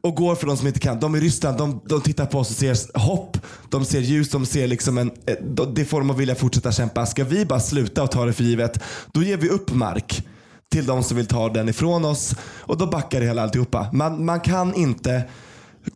[0.03, 1.01] och går för de som inte kan.
[1.01, 3.37] De i Ryssland, de, de tittar på oss och ser hopp.
[3.69, 7.07] De ser ljus, de ser liksom en, eh, det får dem att vilja fortsätta kämpa.
[7.07, 8.83] Ska vi bara sluta och ta det för givet,
[9.13, 10.27] då ger vi upp mark
[10.73, 13.91] till de som vill ta den ifrån oss och då backar det hela alltihopa.
[13.93, 15.23] Man, man kan inte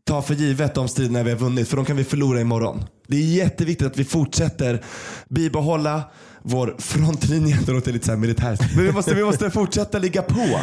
[0.04, 2.84] ta för givet de striderna vi har vunnit för de kan vi förlora imorgon.
[3.08, 4.84] Det är jätteviktigt att vi fortsätter
[5.28, 6.02] bibehålla
[6.42, 7.58] vår frontlinje.
[7.66, 8.76] Det låter lite så här militärt.
[8.76, 10.60] Men vi måste, vi måste fortsätta ligga på.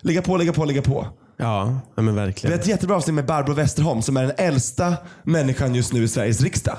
[0.00, 1.06] Ligga på, ligga på, ligga på.
[1.38, 2.52] Ja, ja, men verkligen.
[2.52, 6.08] har ett jättebra avsnitt med Barbro Westerholm som är den äldsta människan just nu i
[6.08, 6.76] Sveriges riksdag.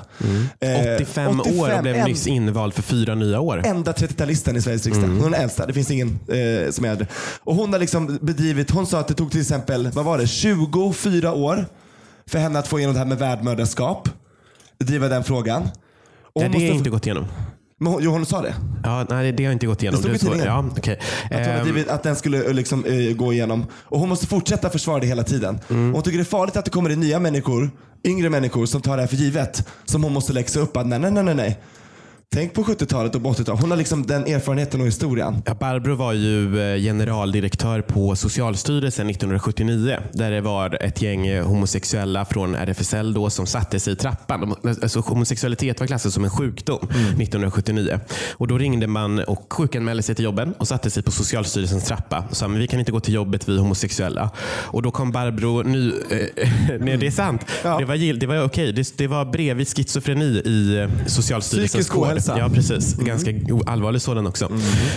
[0.60, 3.62] Eh, 85, år och blev en- nyss invald för fyra nya år.
[3.66, 5.06] enda 30-talisten i Sveriges riksdag.
[5.08, 5.66] Hon är den äldsta.
[5.66, 7.06] Det finns ingen eh, som är äldre.
[7.40, 10.26] Och hon har liksom bedrivit, hon sa att det tog till exempel, vad var det,
[10.26, 11.66] 24 år
[12.26, 14.08] för henne att få igenom det här med värdmördarskap.
[14.78, 15.62] Driva den frågan.
[16.34, 17.24] Och hon det har inte gått igenom.
[17.80, 18.54] Men hon, jo, hon sa det.
[18.84, 20.02] Ja, nej, det har inte gått igenom.
[20.02, 20.46] Det stod i tidningen.
[20.46, 20.98] Ja, okej.
[21.24, 23.66] Att, hon har Ehm, drivit, att den skulle eh, liksom, eh, gå igenom.
[23.72, 25.60] Och hon måste fortsätta försvara det hela tiden.
[25.70, 25.88] Mm.
[25.88, 27.70] Och hon tycker det är farligt att det kommer in nya människor,
[28.04, 29.68] yngre människor som tar det här för givet.
[29.84, 30.76] Som hon måste läxa upp.
[30.76, 31.58] Att nej, nej, nej, nej.
[32.34, 33.60] Tänk på 70-talet och på 80-talet.
[33.60, 35.42] Hon har liksom den erfarenheten och historien.
[35.46, 41.46] Ja, Barbro var ju eh, generaldirektör på Socialstyrelsen 1979 där det var ett gäng eh,
[41.46, 44.54] homosexuella från RFSL då som satte sig i trappan.
[44.82, 48.00] Alltså, homosexualitet var klassad som en sjukdom 1979.
[48.32, 52.24] Och Då ringde man och sjukanmälde sig till jobben och satte sig på Socialstyrelsens trappa
[52.30, 54.30] och sa men vi kan inte gå till jobbet, vi är homosexuella.
[54.48, 56.48] Och Då kom Barbro, ny, eh,
[56.80, 57.78] nej det är sant, Ja.
[57.78, 58.72] det var, det var okej.
[58.72, 62.17] Det, det var bredvid schizofreni i Socialstyrelsens kod.
[62.18, 62.38] Ohälsa.
[62.38, 62.94] Ja, precis.
[62.94, 64.52] Ganska o- allvarlig sådan också.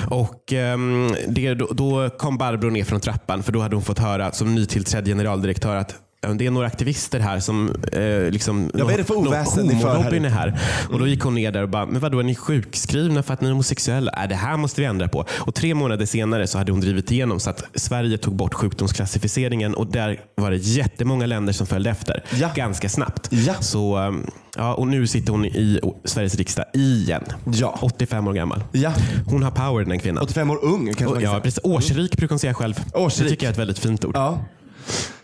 [0.09, 3.99] Och ehm, det, då, då kom Barbro ner från trappan för då hade hon fått
[3.99, 5.95] höra som nytillträdd generaldirektör att
[6.27, 7.75] det är några aktivister här som...
[7.91, 10.59] Eh, liksom, Ja, vad är det för oväsen ni för här här.
[10.89, 13.41] Och då gick hon ner där och bara, men vadå är ni sjukskrivna för att
[13.41, 14.11] ni är homosexuella?
[14.11, 15.25] Äh, det här måste vi ändra på.
[15.39, 19.73] Och tre månader senare så hade hon drivit igenom så att Sverige tog bort sjukdomsklassificeringen
[19.73, 22.23] och där var det jättemånga länder som följde efter.
[22.39, 22.51] Ja.
[22.55, 23.27] Ganska snabbt.
[23.31, 23.53] Ja.
[23.59, 24.25] Så, ehm,
[24.57, 27.23] ja, och nu sitter hon i Sveriges riksdag igen.
[27.45, 27.79] Ja.
[27.81, 28.63] 85 år gammal.
[28.71, 28.93] Ja.
[29.25, 30.23] Hon har power den kvinnan.
[30.23, 31.41] 85 år ung kanske man kan ja, säga.
[31.41, 31.59] precis.
[31.63, 32.79] Årsrik brukar hon säga själv.
[32.93, 33.23] Årsrik.
[33.23, 34.15] Det tycker jag är ett väldigt fint ord.
[34.15, 34.39] Ja.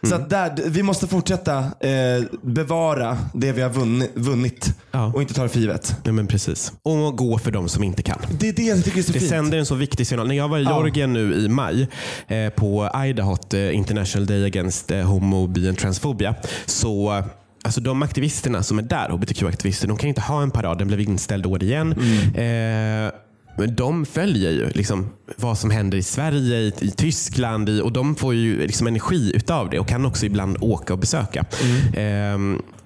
[0.03, 5.11] Så att där, vi måste fortsätta eh, bevara det vi har vunnit, vunnit Ja.
[5.15, 5.95] och inte ta det för givet.
[6.03, 6.71] Nej, men precis.
[6.83, 8.19] Och gå för de som inte kan.
[8.39, 9.29] Det är det jag tycker är så Det fint.
[9.31, 10.27] sänder en så viktig signal.
[10.27, 10.69] När jag var i Ja.
[10.69, 11.87] Georgien nu i maj
[12.27, 17.25] eh, på Idahot, eh, International Day Against eh, Homo, Bi and Transphobia, så eh,
[17.63, 20.77] Alltså de aktivisterna som är där, hbtq-aktivister, de kan inte ha en parad.
[20.77, 21.91] Den blev inställd år igen.
[22.35, 23.11] Eh,
[23.57, 27.91] men de följer ju liksom vad som händer i Sverige, i, i Tyskland i, och
[27.91, 31.45] de får ju liksom energi utav det och kan också ibland åka och besöka.
[31.93, 32.37] Eh,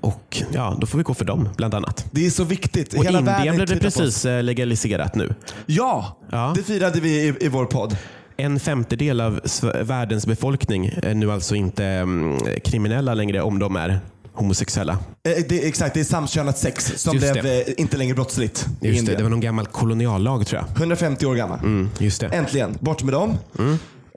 [0.01, 2.05] och ja, då får vi gå för dem bland annat.
[2.11, 2.93] Det är så viktigt.
[2.93, 5.35] Och Hela Indien blev det precis eh, legaliserat nu.
[5.65, 6.53] Ja, Ja.
[6.55, 7.97] det firade vi i, i vår podd.
[8.37, 9.39] En femtedel av
[9.83, 13.99] världens befolkning är nu alltså inte mm, kriminella längre om de är
[14.33, 14.93] homosexuella.
[15.23, 17.61] Eh, Det, exakt, det är samkönat sex som Just blev det.
[17.67, 19.17] eh, inte längre brottsligt i Just det, Indien.
[19.17, 20.77] det var någon gammal koloniallag tror jag.
[20.77, 21.59] 150 år gammal.
[21.59, 22.27] Mm, just det.
[22.27, 23.37] Äntligen, bort med dem.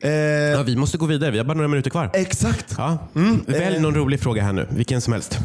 [0.02, 2.10] Eh, Ja, vi måste gå vidare, vi har bara några minuter kvar.
[2.14, 2.74] Exakt.
[2.78, 2.98] Ja.
[3.46, 3.82] Välj eh.
[3.82, 5.38] någon rolig fråga här nu, vilken som helst.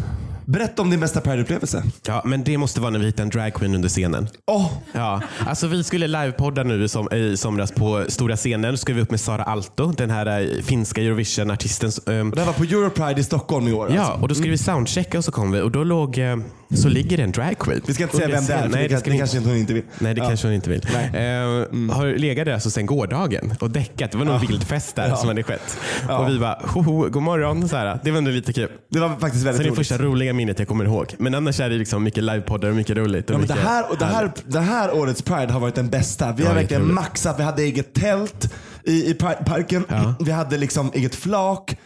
[0.49, 1.83] Berätta om din bästa Pride-upplevelse.
[2.07, 4.27] Ja, men det måste vara när vi hittar en dragqueen under scenen.
[4.47, 8.71] Åh, Ja, alltså vi skulle livepodda nu som, i somras på stora scenen.
[8.73, 11.91] Då skulle vi upp med Sara Alto, den här eh, finska Eurovision-artisten.
[12.07, 13.91] ehm, det här var på Europride i Stockholm i år.
[13.95, 14.21] Ja, alltså.
[14.21, 16.37] och då skulle vi soundchecka och så kom vi och då låg, eh,
[16.75, 17.81] så ligger det en dragqueen.
[17.87, 19.83] Vi ska inte säga vem det är, Nej, det, det det kanske hon inte vill.
[19.99, 20.27] Nej, det Ja.
[20.27, 20.85] kanske hon inte vill.
[21.13, 21.89] Mm.
[21.89, 24.11] Eh, Har legat där alltså sen gårdagen och däckat.
[24.11, 25.15] Det var någon vild fest där Ja.
[25.15, 25.77] som hade skett.
[26.07, 26.17] Ja.
[26.19, 27.69] Och vi bara, hoho, god morgon.
[27.69, 27.99] Så här.
[28.03, 28.69] Det var ändå lite kul.
[28.89, 29.77] Det var faktiskt Så det väldigt är det roligt.
[29.77, 31.13] första roliga minnet jag kommer ihåg.
[31.17, 33.29] Men annars är det liksom mycket livepoddar och mycket roligt.
[33.29, 35.89] Och Ja, men det, här, och det, här, det här årets Pride har varit den
[35.89, 36.31] bästa.
[36.33, 36.95] Vi Ja, har verkligen jätteroligt.
[37.09, 37.39] maxat.
[37.39, 39.85] Vi hade eget tält i, i Pride-parken.
[39.89, 40.13] Ja.
[40.19, 41.77] Vi hade liksom eget flak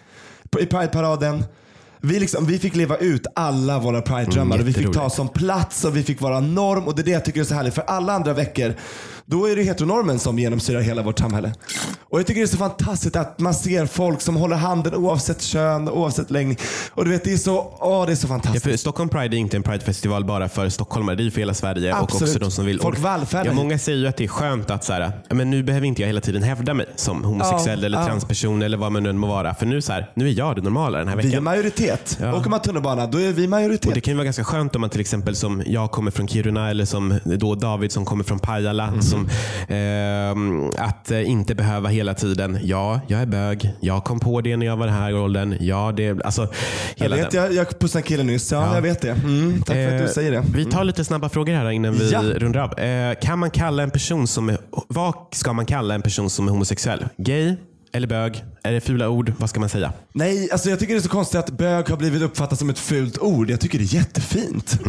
[0.59, 1.45] i Pride-paraden.
[2.01, 4.55] Vi, liksom, vi fick leva ut alla våra Pride-drömmar.
[4.55, 6.83] Mm, vi fick ta som plats och vi fick vara norm.
[6.87, 7.73] Och det är det jag tycker är så härligt.
[7.73, 8.73] För alla andra veckor,
[9.25, 11.53] då är det heteronormen som genomsyrar hela vårt samhälle.
[12.09, 15.41] Och jag tycker det är så fantastiskt att man ser folk som håller handen oavsett
[15.41, 16.57] kön, oavsett längd.
[16.93, 18.63] Och du vet, det är så, åh, det är så Ja, fantastiskt.
[18.65, 21.15] för Stockholm Pride är inte en Pridefestival bara för stockholmare.
[21.15, 22.29] Det är för hela Sverige och Absolut.
[22.29, 22.79] också de som vill.
[22.79, 23.53] Folk och, vallfärdar ja.
[23.53, 26.01] Många säger ju att det är skönt att så här, ja, men nu behöver inte
[26.01, 28.05] jag hela tiden hävda mig som homosexuell Ja, eller ja.
[28.05, 29.55] transperson eller vad man nu än må vara.
[29.55, 31.43] För nu, så här, nu är jag det normala den här Vi är veckan.
[31.43, 32.17] majoritet.
[32.21, 32.33] Ja.
[32.39, 33.85] Åker man tunnelbana, då är vi majoritet.
[33.87, 36.27] Och Det kan ju vara ganska skönt om man till exempel som jag kommer från
[36.27, 38.91] Kiruna eller som då David som kommer från Pajala.
[38.91, 39.01] Mhm.
[39.13, 39.29] Som,
[39.75, 43.73] ehm, att eh, inte behöva hela tiden, ja, jag är bög.
[43.79, 45.55] Jag kom på det när jag var den här åldern.
[45.59, 46.41] Ja, det, alltså,
[46.95, 47.43] Jag hela vet, den.
[47.43, 48.51] jag, jag pussade en kille nyss.
[48.51, 48.75] Ja, Ja.
[48.75, 49.11] jag vet det.
[49.11, 50.43] Mm, tack för att Eh, du säger det.
[50.55, 52.21] Vi tar lite snabba frågor här innan vi Ja.
[52.21, 52.79] rundar av.
[52.79, 56.47] Eh, kan man kalla en person som är, vad ska man kalla en person som
[56.47, 57.05] är homosexuell?
[57.17, 57.55] Gay
[57.95, 58.43] eller bög?
[58.63, 59.33] Är det fula ord?
[59.37, 59.93] Vad ska man säga?
[60.13, 62.79] Nej, alltså jag tycker det är så konstigt att bög har blivit uppfattat som ett
[62.79, 63.49] fult ord.
[63.49, 64.79] Jag tycker det är jättefint.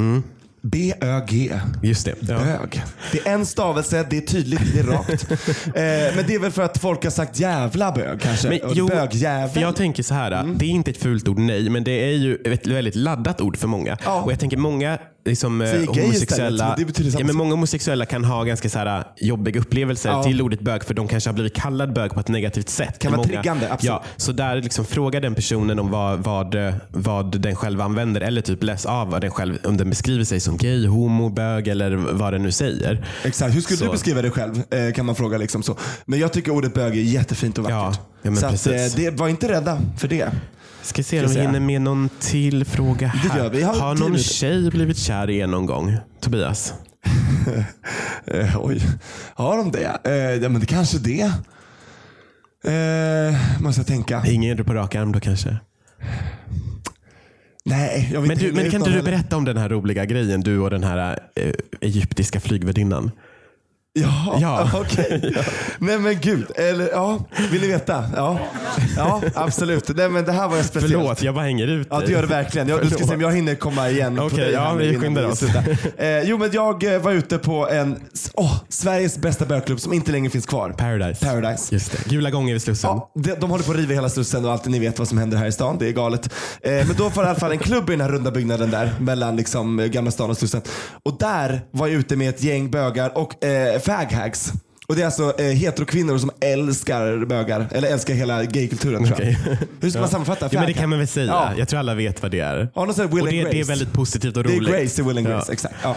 [0.66, 1.60] B-Ö-G.
[1.82, 2.14] Just det.
[2.20, 2.38] Ja.
[2.38, 2.82] Bög.
[3.12, 5.30] Det är en stavelse, det är tydligt, det är rakt.
[5.66, 8.48] eh, men det är väl för att folk har sagt jävla bög kanske.
[8.48, 9.62] Men, jo, Bögjävel.
[9.62, 10.58] jag tänker så här, Mm.
[10.58, 13.56] det är inte ett fult ord nej, men det är ju ett väldigt laddat ord
[13.56, 13.98] för många.
[14.04, 14.22] Ja.
[14.22, 18.06] Och jag tänker många liksom, Säg gay istället, homosexuella, det samma ja, men många homosexuella
[18.06, 20.22] kan ha ganska så här, jobbiga upplevelser Ja.
[20.22, 22.98] till ordet bög för de kanske har blivit kallad bög på ett negativt sätt.
[22.98, 23.84] Kan vara triggande, absolut.
[23.90, 28.20] Ja, så där liksom fråga den personen om vad, vad, eh, vad den själv använder
[28.20, 31.68] eller typ läs av vad den själv, om den beskriver sig som gay, homo, bög
[31.68, 33.06] eller vad den nu säger.
[33.24, 33.54] Exakt.
[33.56, 34.62] Hur skulle Så- du beskriva dig själv?
[34.70, 35.38] Eh, kan man fråga.
[35.38, 35.76] Liksom så.
[36.04, 38.00] Men jag tycker ordet bög är jättefint och Ja, vackert.
[38.22, 40.28] ja, men så att, eh, det, var inte rädda för det.
[40.84, 43.30] Ska se om Ska vi hinner med någon till fråga här.
[43.30, 43.62] Det gör vi.
[43.62, 45.96] Har Har någon tjej blivit kär i er någon gång?
[46.20, 46.74] Tobias?
[48.26, 48.80] Eh, oj,
[49.34, 49.98] har de det?
[50.04, 51.22] Eh, ja, men det kanske det.
[52.72, 54.22] Eh, måste jag tänka.
[54.26, 55.56] Ingen på rak arm då kanske?
[57.64, 59.10] Nej, jag vill Men, du, men kan inte du heller.
[59.10, 63.10] berätta om den här roliga grejen du och den här eh, egyptiska flygvärdinnan?
[63.98, 64.70] Ja, Ja.
[64.80, 65.34] okej.
[65.78, 66.46] Nej men gud.
[66.56, 67.18] Eller, ja,
[67.50, 68.04] vill ni veta?
[68.16, 68.38] Ja,
[68.96, 69.96] ja absolut.
[69.96, 70.92] Nej, men det här var jag speciellt.
[70.92, 72.68] Förlåt, jag bara hänger ut Ja det gör det verkligen.
[72.68, 75.42] Jag, du ska se om jag hinner komma igen Okej, dig ja, vi skyndar oss.
[75.42, 78.00] Eh, jo men jag eh, var ute på en,
[78.34, 80.70] åh, Sveriges bästa bögklubb som inte längre finns kvar.
[80.70, 81.26] Paradise.
[81.26, 81.74] Paradise.
[81.74, 82.10] Just det.
[82.10, 82.90] Gula gånger vid Slussen.
[82.90, 85.18] Ja, de, de håller på att riva hela Slussen och allt ni vet vad som
[85.18, 85.76] händer här i stan.
[85.78, 86.32] Det är galet.
[86.62, 88.70] Eh, men då var det i alla fall en klubb i den här runda byggnaden
[88.70, 90.60] där mellan liksom, eh, Gamla stan och Slussen.
[91.02, 94.52] Och där var jag ute med ett gäng bögar och eh, faghags.
[94.86, 97.66] Och det är alltså eh, heterokvinnor som älskar bögar.
[97.70, 99.36] Eller älskar hela gaykulturen tror jag.
[99.42, 99.58] Okej.
[99.80, 101.26] Hur ska man sammanfatta Ja, men det kan man väl säga.
[101.26, 101.52] Ja.
[101.56, 102.68] Jag tror alla vet vad det är.
[102.74, 103.68] Ja, här Will och det, and det är Grace.
[103.68, 104.70] väldigt positivt och Det är roligt.
[104.74, 105.74] Grace i Will and Grace, exakt.
[105.82, 105.96] Ja.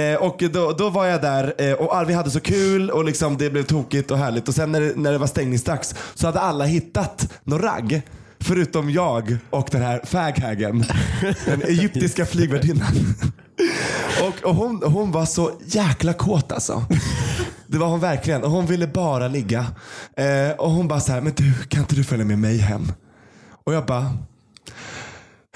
[0.00, 3.36] Eh, och då, då var jag där eh, och vi hade så kul och liksom
[3.38, 4.48] det blev tokigt och härligt.
[4.48, 8.02] Och sen när det, när det var stängningsdags så hade alla hittat någon ragg.
[8.40, 10.84] Förutom jag och den här faghagen.
[11.46, 13.14] Den egyptiska flygvärdinnan.
[14.22, 16.84] Och, och hon, hon var så jäkla kåt alltså.
[17.66, 18.44] Det var hon verkligen.
[18.44, 19.66] Och hon ville bara ligga.
[20.16, 22.92] Eh, och hon bara så här, men du kan inte du följa med mig hem?
[23.64, 24.12] Och jag bara,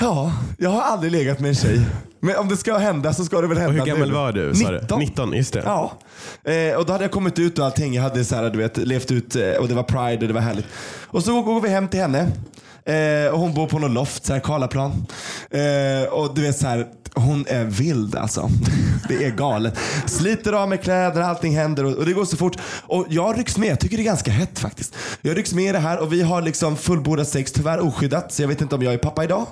[0.01, 1.80] Ja, jag har aldrig legat med en tjej.
[2.20, 4.14] Men om det ska hända så ska det väl hända Och hur gammal nu.
[4.14, 4.55] var du?
[4.55, 4.78] sa du?
[4.80, 4.98] 19.
[5.01, 5.62] 19, just det.
[5.64, 5.92] Ja.
[6.44, 7.94] Eh, och då hade jag kommit ut och allting.
[7.94, 10.32] Jag hade så här, du vet, levt ut eh, och det var pride och det
[10.34, 10.66] var härligt.
[11.07, 12.30] Och så går vi hem till henne.
[12.95, 15.07] Eh, och hon bor på någon loft, så här, Karlaplan.
[15.51, 18.51] Eh, och du vet så här, hon är vild alltså.
[19.09, 19.74] Det är galet.
[20.07, 22.57] Sliter av med kläder, allting händer och, och det går så fort.
[22.82, 24.97] Och jag rycks med, jag tycker det är ganska hett faktiskt.
[25.22, 28.32] Jag rycks med i det här och vi har liksom fullbordat sex, tyvärr oskyddat.
[28.32, 29.47] Så jag vet inte om jag är pappa idag.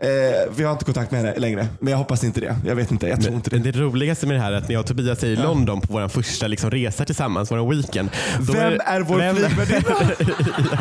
[0.00, 0.08] Eh,
[0.56, 1.66] vi har inte kontakt med henne längre.
[1.80, 2.56] Men jag hoppas inte det.
[2.66, 3.56] Jag vet inte, jag tror inte det.
[3.56, 5.80] Men det roligaste med det här är att när jag och Tobias är i London
[5.80, 8.10] på vår första liksom, resa tillsammans, vår weekend.
[8.40, 9.96] Vem det- är vår vem- flygvärdinna?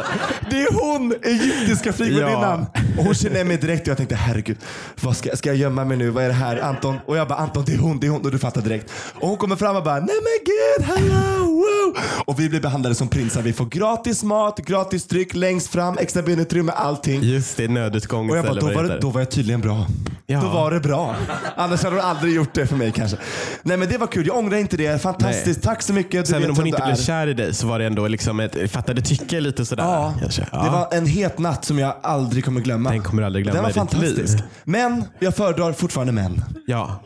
[0.50, 2.66] Det är hon, egyptiska flygvärdinnan.
[2.74, 2.82] Ja.
[2.98, 4.58] Och hon känner mig direkt och jag tänkte herregud,
[5.02, 6.10] vad ska, ska jag gömma mig nu?
[6.10, 6.58] Vad är det här?
[6.62, 6.98] Anton?
[7.06, 8.22] Och jag bara Anton det är hon, det är hon.
[8.26, 8.92] Och du fattar direkt.
[9.14, 12.04] Och hon kommer fram och bara nej men gud, hello, wow.
[12.26, 13.42] Och vi blir behandlade som prinsar.
[13.42, 17.24] Vi får gratis mat, gratis dryck längst fram, extra benutrymme, allting.
[17.24, 19.88] Just det, nödutgångs Och jag bara, då var, det då var jag tydligen bra.
[20.28, 20.42] Ja.
[20.42, 21.16] Då var det bra.
[21.56, 23.18] Annars hade hon aldrig gjort det för mig kanske.
[23.64, 25.02] Nej men det var kul, jag ångrar inte det.
[25.02, 26.26] Fantastiskt, tack så mycket.
[26.26, 27.02] Du Sen vet om hon inte blev är.
[27.02, 29.84] kär i dig så var det ändå liksom ett fattade tycke lite sådär.
[29.84, 30.42] Ja, kanske.
[30.42, 32.90] det var en het natt som jag aldrig kommer glömma.
[32.90, 34.44] Den kommer du aldrig glömma Den var fantastisk.
[34.64, 36.44] Men jag föredrar fortfarande män.
[36.66, 37.04] Ja.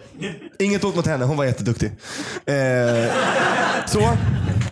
[0.59, 1.91] Inget ont mot henne, hon var jätteduktig.
[2.45, 2.55] Eh,
[3.87, 4.09] så,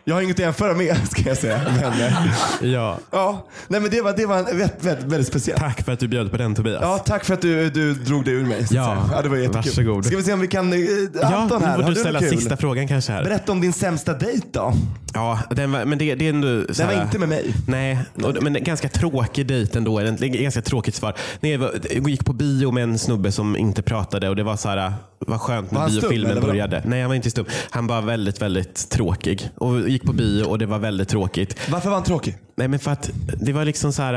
[0.03, 1.61] jag har inget att jämföra med ska jag säga.
[1.81, 2.97] Men, eh, ja.
[3.11, 5.59] ja, nej, men det var, det var en, väldigt, väldigt, väldigt speciellt.
[5.61, 6.79] Tack för att du bjöd på den Tobias.
[6.81, 8.65] Ja, tack för att du, du drog det ur mig.
[8.69, 9.61] Ja, ja, det var jättekul.
[9.65, 10.05] varsågod.
[10.05, 10.73] Ska vi se om vi kan...
[10.73, 10.79] Eh,
[11.21, 12.29] Ja, Anton nu här, får du du ställa kul?
[12.29, 13.23] sista frågan kanske här.
[13.23, 14.73] Berätta om din sämsta dejt då.
[15.13, 16.73] Ja, den var, men det, det är ändå...
[16.73, 17.53] så Den var inte med mig.
[17.67, 17.99] Nej,
[18.41, 19.99] men en ganska tråkig dejt ändå.
[19.99, 21.13] En, ganska tråkigt svar.
[21.41, 24.93] Jag gick på bio med en snubbe som inte pratade och det var så här,
[25.19, 26.81] vad skönt när biofilmen började.
[26.85, 27.45] Nej, han var inte stum.
[27.69, 29.49] Han var väldigt, väldigt tråkig.
[29.55, 31.69] Och gick på bio och det var väldigt tråkigt.
[31.69, 32.37] Varför var han tråkig?
[32.55, 33.09] Nej, men för att
[33.39, 34.13] det var liksom så här,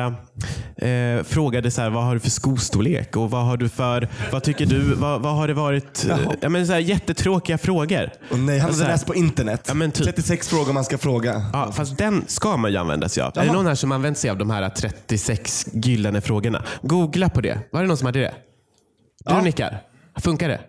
[0.77, 4.43] eh, frågade så här, vad har du för skostorlek och vad har du för, vad
[4.43, 6.05] tycker du, vad, vad har det varit?
[6.05, 6.35] Eh, Jaha.
[6.41, 8.11] ja, men så här, jättetråkiga frågor.
[8.31, 9.65] Och nej, han hade här- läst på internet.
[9.69, 10.07] Ja, men typ.
[10.07, 11.45] 36 frågor man ska fråga.
[11.53, 13.29] Ja, fast den ska man ju använda sig av.
[13.29, 13.57] Är det Jaha.
[13.57, 16.63] någon här som använt sig av de här 36 gyllene frågorna?
[16.83, 17.59] Googla på det.
[17.73, 18.35] Var det någon som hade det?
[19.25, 19.41] Du Ja.
[19.43, 19.83] nickar.
[20.17, 20.61] Funkar det?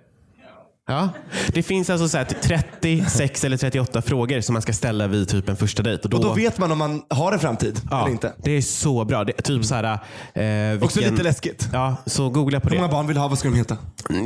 [0.91, 1.09] Ja.
[1.47, 5.49] Det finns alltså så här 36 eller 38 frågor som man ska ställa vid typ
[5.49, 6.03] en första dejt.
[6.03, 8.33] Och då vet man om man har en framtid ja, eller inte.
[8.37, 9.23] Det är så bra.
[9.23, 11.69] Det är typ så här, eh, Också vilken- lite läskigt.
[11.73, 12.91] Ja, så googla på Hur många det.
[12.91, 13.27] barn vill ha?
[13.27, 13.77] Vad ska de heta?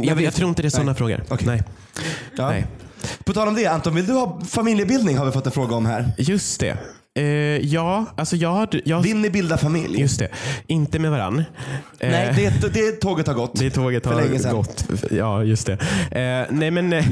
[0.03, 1.23] Jag, jag tror inte det är sådana frågor.
[1.29, 1.47] Okej.
[1.47, 1.63] Nej.
[2.37, 2.49] Ja.
[2.49, 2.65] Nej.
[3.25, 5.85] På tal om det, Anton, vill du ha familjebildning har vi fått en fråga om
[5.85, 6.11] här.
[6.17, 6.77] Just det.
[7.17, 7.23] Eh,
[7.65, 8.67] ja, alltså jag har...
[8.85, 9.99] Jag, Vill ni bilda familj?
[10.01, 10.27] just det.
[10.67, 11.39] Inte med varann.
[11.99, 13.59] Eh, Nej, det, det tåget har gått.
[13.59, 14.55] Det tåget För har länge sedan.
[14.55, 14.85] gått.
[15.11, 15.73] Ja, just det.
[15.73, 17.03] Eh, nej, men, det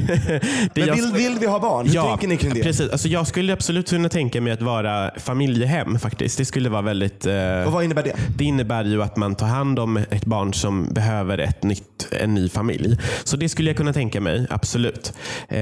[0.76, 1.88] Men jag- vill, vill vi ha barn?
[1.88, 2.64] Hur tänker ni kring det?
[2.64, 2.92] Precis.
[2.92, 6.38] Alltså, jag skulle absolut kunna tänka mig att vara familjehem faktiskt.
[6.38, 7.26] Det skulle vara väldigt...
[7.26, 8.16] Eh, Och vad innebär det?
[8.38, 12.34] det innebär ju att man tar hand om ett barn som behöver ett nytt, en
[12.34, 12.98] ny familj.
[13.24, 15.14] Så det skulle jag kunna tänka mig, absolut.
[15.50, 15.58] Eh,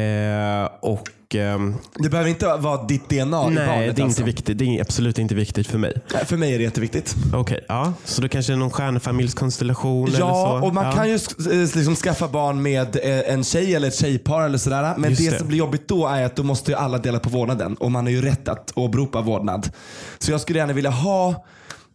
[1.32, 4.24] och ehm, Det behöver inte vara ditt DNA i Nej, barnet det är, inte alltså.
[4.24, 4.58] viktigt.
[4.58, 5.94] det är absolut inte viktigt för mig.
[6.14, 7.16] Nej, För mig är det jätteviktigt.
[7.34, 7.94] Okej, ja.
[8.06, 10.24] Så det kanske är någon stjärnfamiljskonstellation eller så?
[10.24, 13.88] Ja, och man kan ju sk- eh, liksom skaffa barn med eh, en tjej eller
[13.88, 14.94] ett tjejpar eller sådär.
[14.98, 15.38] Men Just det, det.
[15.40, 18.06] som blir jobbigt då är att då måste ju alla dela på vårdnaden och man
[18.06, 19.70] har ju rätt att åberopa vårdnad.
[20.20, 21.46] Så jag skulle gärna vilja ha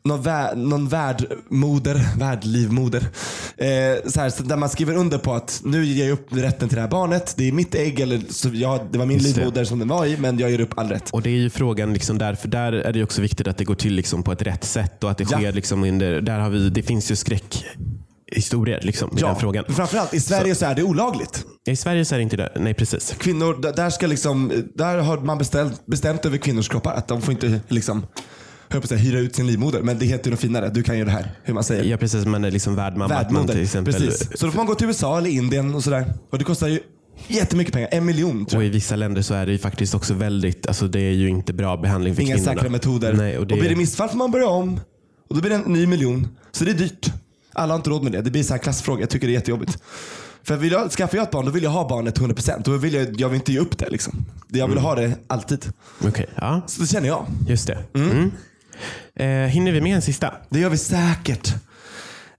[0.07, 3.00] någon, vä- någon värdmoder, värdlivmoder.
[3.57, 3.66] Eh,
[4.11, 6.76] så här, så där man skriver under på att nu ger jag upp rätten till
[6.76, 7.34] det här barnet.
[7.36, 9.40] Det är mitt ägg, eller så jag, det var min Just det.
[9.40, 11.11] livmoder som den var i, men jag ger upp all rätt.
[11.11, 13.64] Och det är ju frågan, liksom där, för där är det också viktigt att det
[13.64, 15.38] går till liksom på ett rätt sätt och att det Ja.
[15.38, 19.64] sker liksom under, där har vi, det finns ju skräckhistorier liksom, i den frågan.
[19.68, 21.44] Framförallt i Sverige så, är det olagligt.
[21.66, 22.52] I Sverige så är det inte det.
[22.57, 23.14] Nej, precis.
[23.18, 27.32] Kvinnor, där, ska liksom, där har man beställt, bestämt över kvinnors kroppar att de får
[27.32, 28.07] inte liksom,
[28.68, 29.82] höll på att säga, hyra ut sin livmoder.
[29.82, 30.68] Men det heter ju något finare.
[30.68, 31.84] Du kan ju det här, hur man säger.
[31.84, 32.24] Ja, precis.
[32.26, 33.14] Man är liksom värdmamma.
[33.14, 33.54] Värdmoder.
[33.54, 34.38] till exempel, Precis.
[34.40, 36.12] Så då får man gå till USA eller Indien och sådär.
[36.30, 36.80] Och det kostar ju
[37.28, 37.88] jättemycket pengar.
[37.92, 38.68] En miljon tror Och jag.
[38.68, 41.52] i vissa länder så är det ju faktiskt också väldigt, alltså det är ju inte
[41.52, 42.54] bra behandling för Inga kvinnorna.
[42.56, 43.12] säkra metoder.
[43.12, 44.80] Nej, och och, det, blir det missfall får man börja om.
[45.28, 46.28] Och då blir det en ny miljon.
[46.52, 47.12] Så det är dyrt.
[47.52, 48.22] Alla har inte råd med det.
[48.22, 49.00] Det blir så här klassfråga.
[49.00, 49.78] Jag tycker det är jättejobbigt.
[50.44, 52.62] För vill jag, skaffar jag ett barn då vill jag ha barnet 100%.
[52.64, 53.90] Då vill jag, jag vill inte ge upp det.
[53.90, 54.24] Liksom.
[54.48, 54.84] Jag vill Mm.
[54.84, 55.64] ha det alltid.
[56.04, 56.62] Okej, ja.
[56.66, 57.26] Så det känner jag.
[57.48, 57.78] Just det.
[57.94, 58.30] Mm.
[59.16, 60.35] Eh, hinner vi med en sista?
[60.49, 61.49] Det gör vi säkert.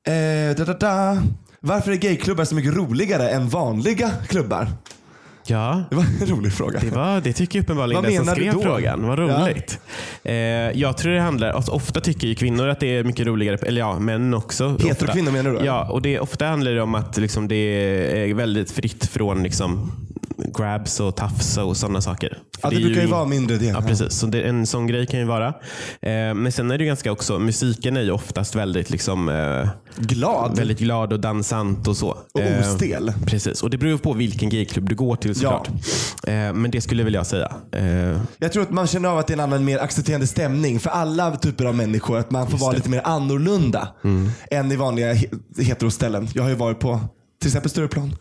[0.08, 1.22] Eh, da, da, da.
[1.60, 4.68] Varför är gayklubbar så mycket roligare än vanliga klubbar?
[5.50, 6.80] Ja, Det var en rolig fråga.
[6.80, 9.08] det, var, det tycker uppenbarligen Vad den som skrev frågan.
[9.08, 9.24] Vad Ja.
[9.48, 9.80] roligt.
[10.24, 10.36] Eh,
[10.80, 13.82] jag tror det handlar, alltså, ofta tycker ju kvinnor att det är mycket roligare, eller
[13.82, 14.78] ja, män också.
[14.88, 15.66] Heterokvinnor menar du?
[15.66, 19.92] Ja, och det, ofta handlar det om att liksom, det är väldigt fritt från liksom,
[20.58, 22.38] grabs och tafsa och sådana saker.
[22.62, 23.66] Ja, det är brukar ju vara mindre det.
[23.66, 24.14] Ja, precis.
[24.14, 25.48] Så det, en sån grej kan ju vara.
[26.02, 29.68] Eh, men sen är det ju ganska också, musiken är ju oftast väldigt, liksom, eh,
[30.00, 32.18] Glad väldigt glad och dansant och så.
[32.34, 33.14] och Eh, ostel.
[33.26, 35.68] Precis, och det beror på vilken gayklubb du går till såklart.
[36.28, 37.52] Eh, men det skulle väl jag säga.
[37.72, 40.80] Eh, Jag tror att man känner av att det är en annan mer accepterande stämning
[40.80, 42.18] för alla typer av människor.
[42.18, 44.30] Att man får vara lite mer annorlunda Mm.
[44.52, 46.28] än i vanliga he- heteroställen.
[46.34, 47.00] Jag har ju varit på
[47.40, 48.16] till exempel Stureplan.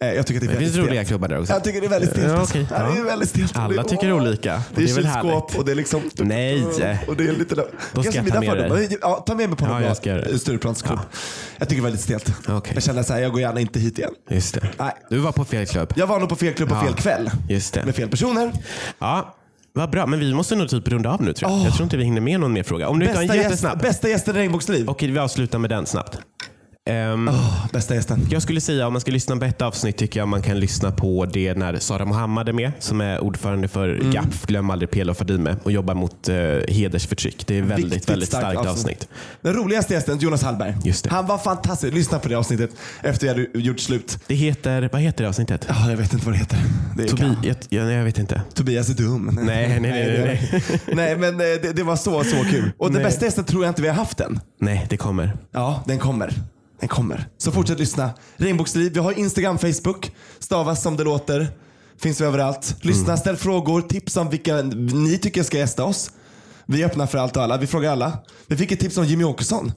[0.00, 1.52] Eh, Jag tycker att det är det väldigt finns roliga klubbar där också.
[1.52, 2.26] Jag tycker det är väldigt stelt.
[2.28, 2.52] Ja, alltså.
[2.58, 2.66] okej.
[2.70, 3.04] Ja, det är Ja.
[3.04, 3.56] väldigt stelt.
[3.56, 4.62] Alla Det- tycker olika.
[4.74, 5.58] Det är väl kylskåp härligt.
[5.58, 6.10] och det är liksom...
[6.16, 6.64] Nej.
[7.08, 7.54] Och det är lite...
[7.54, 7.62] Då
[8.02, 8.98] ska Kanske jag ta med dig.
[9.02, 10.38] Ja, ta med mig på Ja, någon jag ska göra bra det.
[10.38, 10.98] Stureplansklubb.
[11.58, 12.32] Jag tycker det är väldigt stelt.
[12.48, 12.72] Okej.
[12.74, 14.12] Jag känner så här, jag går gärna inte hit igen.
[14.30, 14.68] Just det.
[14.78, 14.92] Nej.
[15.10, 15.92] Du var på fel klubb.
[15.96, 16.84] Jag var nog på fel klubb på Ja.
[16.84, 17.30] fel kväll.
[17.48, 17.84] Just det.
[17.84, 18.52] Med fel personer.
[18.98, 19.34] Ja,
[19.74, 20.06] vad bra.
[20.06, 21.58] Men vi måste nog typ runda av nu tror jag.
[21.58, 21.64] Åh.
[21.64, 22.88] Jag tror inte vi hinner med någon mer fråga.
[22.88, 23.80] Om du inte har Bästa, en jättesnabb.
[23.82, 24.90] bästa gästen i Regnbågsliv.
[24.90, 26.18] Okej, vi avslutar med den snabbt.
[26.90, 28.26] Ehm, Åh, bästa gästen.
[28.30, 30.90] Jag skulle säga om man ska lyssna på ett avsnitt tycker jag man kan lyssna
[30.90, 34.10] på det när Sara Mohammad är med som är ordförande för Mm.
[34.10, 36.36] GAP, Glöm aldrig Pelo Fadime och jobbar mot eh,
[36.68, 37.46] hedersförtryck.
[37.46, 38.96] Det är väldigt, Viktigt, väldigt starkt starkt avsnitt.
[38.96, 39.08] avsnitt.
[39.40, 40.76] Den roligaste gästen, Jonas Hallberg.
[40.84, 41.10] Just det.
[41.10, 41.94] Han var fantastisk.
[41.94, 42.70] Lyssna på det avsnittet
[43.02, 44.18] efter jag hade gjort slut.
[44.26, 45.66] Det heter, vad heter det avsnittet?
[45.68, 46.58] Ja, jag vet inte vad det heter.
[46.96, 48.42] Det Tobi, jag, jag, jag vet inte.
[48.54, 49.38] Tobias är dum.
[49.42, 49.90] Nej, nej, nej.
[50.24, 50.62] nej, nej.
[50.94, 52.70] Nej, men eh, det, det var så, så kul.
[52.78, 54.40] Och den bästa gästen tror jag inte vi har haft än.
[54.60, 55.36] nej, det kommer.
[55.52, 56.32] Ja, den kommer.
[56.82, 57.28] Den kommer.
[57.38, 58.10] Så fortsätt lyssna.
[58.36, 58.92] Regnbågsliv.
[58.92, 60.10] Vi har Instagram, Facebook.
[60.38, 61.48] Stavas som det låter.
[62.00, 62.76] Finns vi överallt.
[62.80, 63.16] Lyssna, Mm.
[63.16, 66.10] ställ frågor, tips om vilka ni tycker ska gästa oss.
[66.66, 67.56] Vi är öppna för allt och alla.
[67.56, 68.18] Vi frågar alla.
[68.46, 69.72] Vi fick ett tips om Jimmy Åkesson.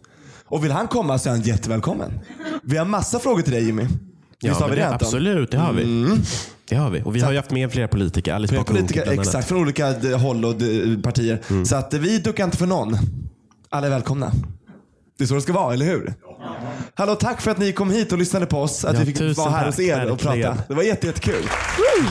[0.46, 2.20] Och vill han komma så är han jättevälkommen.
[2.64, 3.88] Vi har massa frågor till dig Jimmy.
[4.42, 4.96] Visst har vi det Anton?
[5.08, 5.84] Absolut, det har vi.
[5.84, 6.18] Mm.
[6.70, 7.02] Det har vi.
[7.02, 8.34] Och vi har ju haft med flera politiker.
[8.34, 11.66] Alice Flera politiker, exakt, från olika eh, håll och eh, partier.
[11.66, 12.98] Så att eh, vi duckar inte för någon.
[13.70, 14.32] Alla är välkomna.
[15.18, 16.14] Det är så det ska vara, eller hur?
[16.94, 18.86] Hallå, tack för att ni kom hit och lyssnade på oss.
[18.86, 20.58] Att Ja, vi fick vara här hos er och prata.
[20.68, 21.44] Det var jätte, jättekul.
[21.78, 22.10] Woo!